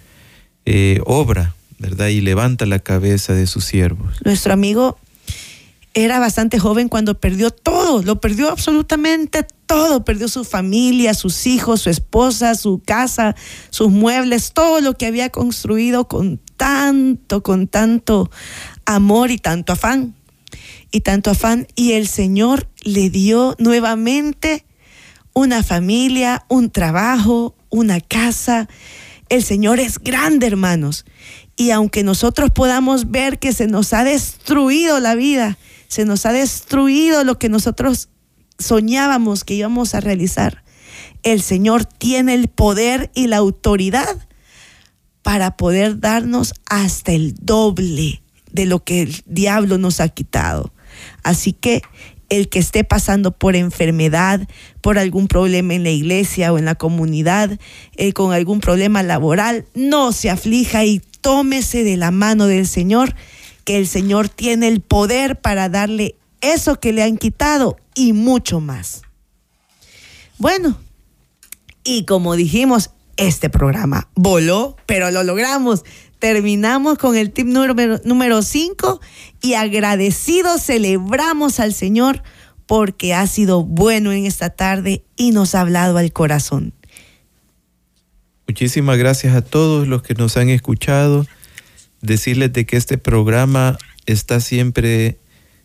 eh, 0.67 1.01
obra, 1.07 1.55
¿verdad? 1.79 2.09
Y 2.09 2.21
levanta 2.21 2.67
la 2.67 2.81
cabeza 2.81 3.33
de 3.33 3.47
sus 3.47 3.65
siervos. 3.65 4.15
Nuestro 4.27 4.53
amigo 4.53 4.99
era 5.95 6.19
bastante 6.19 6.59
joven 6.59 6.91
cuando 6.91 7.19
perdió 7.19 7.51
todo, 7.51 8.03
lo 8.03 8.21
perdió 8.21 8.51
absolutamente 8.51 9.47
todo, 9.65 10.05
perdió 10.05 10.29
su 10.29 10.45
familia, 10.45 11.15
sus 11.15 11.47
hijos, 11.47 11.81
su 11.81 11.89
esposa, 11.89 12.57
su 12.57 12.83
casa, 12.85 13.35
sus 13.71 13.89
muebles, 13.89 14.53
todo 14.53 14.83
lo 14.83 14.99
que 14.99 15.07
había 15.07 15.31
construido 15.31 16.07
con 16.09 16.39
tanto, 16.59 17.43
con 17.43 17.69
tanto 17.69 18.31
amor 18.85 19.31
y 19.31 19.39
tanto 19.39 19.73
afán, 19.73 20.15
y 20.91 21.01
tanto 21.01 21.31
afán, 21.31 21.67
y 21.75 21.93
el 21.93 22.09
Señor 22.09 22.69
le 22.83 23.11
dio 23.11 23.55
nuevamente 23.59 24.65
una 25.33 25.63
familia, 25.63 26.45
un 26.49 26.71
trabajo, 26.71 27.55
una 27.69 28.01
casa. 28.01 28.69
El 29.29 29.45
Señor 29.45 29.79
es 29.79 29.99
grande, 29.99 30.47
hermanos. 30.47 31.05
Y 31.57 31.71
aunque 31.71 32.03
nosotros 32.03 32.51
podamos 32.51 33.11
ver 33.11 33.39
que 33.39 33.53
se 33.53 33.67
nos 33.67 33.93
ha 33.93 34.05
destruido 34.05 34.99
la 34.99 35.15
vida, 35.15 35.59
se 35.89 36.05
nos 36.05 36.27
ha 36.27 36.33
destruido 36.33 37.25
lo 37.25 37.39
que 37.39 37.49
nosotros 37.49 38.09
soñábamos 38.59 39.45
que 39.45 39.55
íbamos 39.55 39.95
a 39.95 40.01
realizar, 40.01 40.63
el 41.23 41.43
Señor 41.43 41.85
tiene 41.85 42.35
el 42.35 42.49
poder 42.49 43.11
y 43.15 43.27
la 43.27 43.37
autoridad 43.37 44.27
para 45.23 45.57
poder 45.57 46.01
darnos 46.01 46.55
hasta 46.67 47.13
el 47.13 47.35
doble 47.35 48.23
de 48.53 48.67
lo 48.67 48.83
que 48.85 49.03
el 49.03 49.23
diablo 49.27 49.79
nos 49.79 50.01
ha 50.01 50.09
quitado. 50.09 50.73
Así 51.23 51.53
que 51.53 51.83
el 52.29 52.49
que 52.49 52.61
esté 52.61 52.85
pasando 52.85 53.33
por 53.33 53.57
enfermedad, 53.57 54.49
por 54.81 54.99
algún 54.99 55.29
problema 55.29 55.75
en 55.75 55.83
la 55.83 55.91
iglesia 55.91 56.53
o 56.53 56.59
en 56.59 56.65
la 56.65 56.77
comunidad, 56.77 57.59
eh, 57.97 58.13
con 58.13 58.33
algún 58.33 58.61
problema 58.61 59.03
laboral, 59.03 59.67
no 59.75 60.13
se 60.13 60.31
aflija 60.31 60.85
y 60.85 61.01
tómese 61.21 61.85
de 61.85 61.97
la 61.97 62.11
mano 62.11 62.47
del 62.47 62.67
Señor, 62.67 63.15
que 63.65 63.77
el 63.77 63.87
Señor 63.87 64.29
tiene 64.29 64.69
el 64.69 64.81
poder 64.81 65.41
para 65.41 65.69
darle 65.69 66.15
eso 66.41 66.81
que 66.81 66.93
le 66.93 67.03
han 67.03 67.19
quitado 67.19 67.77
y 67.95 68.13
mucho 68.13 68.61
más. 68.61 69.03
Bueno, 70.39 70.79
y 71.85 72.05
como 72.05 72.37
dijimos, 72.37 72.91
este 73.17 73.51
programa 73.51 74.09
voló, 74.15 74.77
pero 74.87 75.11
lo 75.11 75.23
logramos. 75.23 75.85
Terminamos 76.21 76.99
con 76.99 77.17
el 77.17 77.33
tip 77.33 77.47
número 77.47 78.43
5 78.43 79.01
y 79.41 79.55
agradecidos 79.55 80.63
celebramos 80.63 81.61
al 81.61 81.73
Señor 81.73 82.23
porque 82.67 83.15
ha 83.15 83.27
sido 83.27 83.65
bueno 83.65 84.13
en 84.13 84.27
esta 84.27 84.51
tarde 84.51 85.03
y 85.17 85.33
nos 85.33 85.55
ha 85.55 85.63
hablado 85.63 85.97
al 85.97 86.13
corazón. 86.13 86.75
Muchísimas 88.47 88.99
gracias 88.99 89.35
a 89.35 89.43
todos 89.43 89.89
los 89.89 90.03
que 90.03 90.15
nos 90.15 90.37
han 90.37 90.51
escuchado. 90.51 91.27
Decirles 92.03 92.53
de 92.53 92.67
que 92.67 92.77
este 92.77 92.99
programa 92.99 93.79
está 94.07 94.41
siempre 94.41 95.19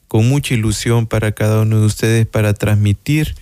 con 0.08 0.28
mucha 0.30 0.54
ilusión 0.54 1.06
para 1.06 1.34
cada 1.34 1.62
uno 1.64 1.82
de 1.82 1.86
ustedes 1.86 2.26
para 2.28 2.54
transmitir 2.54 3.36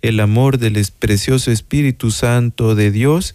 el 0.00 0.20
amor 0.20 0.58
del 0.58 0.80
precioso 0.98 1.50
Espíritu 1.50 2.10
Santo 2.12 2.74
de 2.74 2.90
Dios 2.92 3.34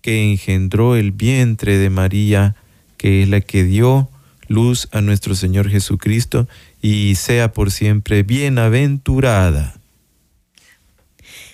que 0.00 0.30
engendró 0.30 0.96
el 0.96 1.12
vientre 1.12 1.78
de 1.78 1.88
María, 1.88 2.56
que 3.04 3.22
es 3.22 3.28
la 3.28 3.42
que 3.42 3.64
dio 3.64 4.08
luz 4.48 4.88
a 4.90 5.02
nuestro 5.02 5.34
Señor 5.34 5.68
Jesucristo 5.68 6.48
y 6.80 7.16
sea 7.16 7.52
por 7.52 7.70
siempre 7.70 8.22
bienaventurada. 8.22 9.74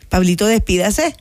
Pablito, 0.08 0.46
despídase. 0.46 1.16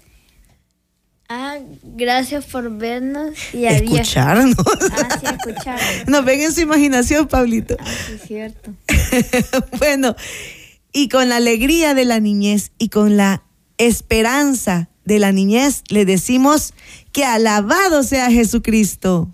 Ah, 1.29 1.57
gracias 1.81 2.45
por 2.45 2.69
vernos 2.77 3.33
y 3.55 3.65
adiós. 3.65 4.01
Escucharnos. 4.01 4.55
Ah, 4.91 5.19
sí, 5.19 5.25
escucharnos. 5.25 5.83
Nos 6.07 6.23
ven 6.23 6.41
en 6.41 6.53
su 6.53 6.61
imaginación, 6.61 7.27
Pablito. 7.27 7.75
Ah, 7.79 7.91
sí, 8.05 8.13
es 8.13 8.21
cierto. 8.21 8.71
bueno, 9.79 10.15
y 10.93 11.09
con 11.09 11.27
la 11.29 11.37
alegría 11.37 11.95
de 11.95 12.05
la 12.05 12.19
niñez 12.19 12.71
y 12.77 12.89
con 12.89 13.17
la 13.17 13.41
esperanza 13.79 14.89
de 15.05 15.17
la 15.17 15.31
niñez, 15.31 15.81
le 15.87 16.05
decimos 16.05 16.75
que 17.13 17.25
alabado 17.25 18.03
sea 18.03 18.29
Jesucristo. 18.29 19.33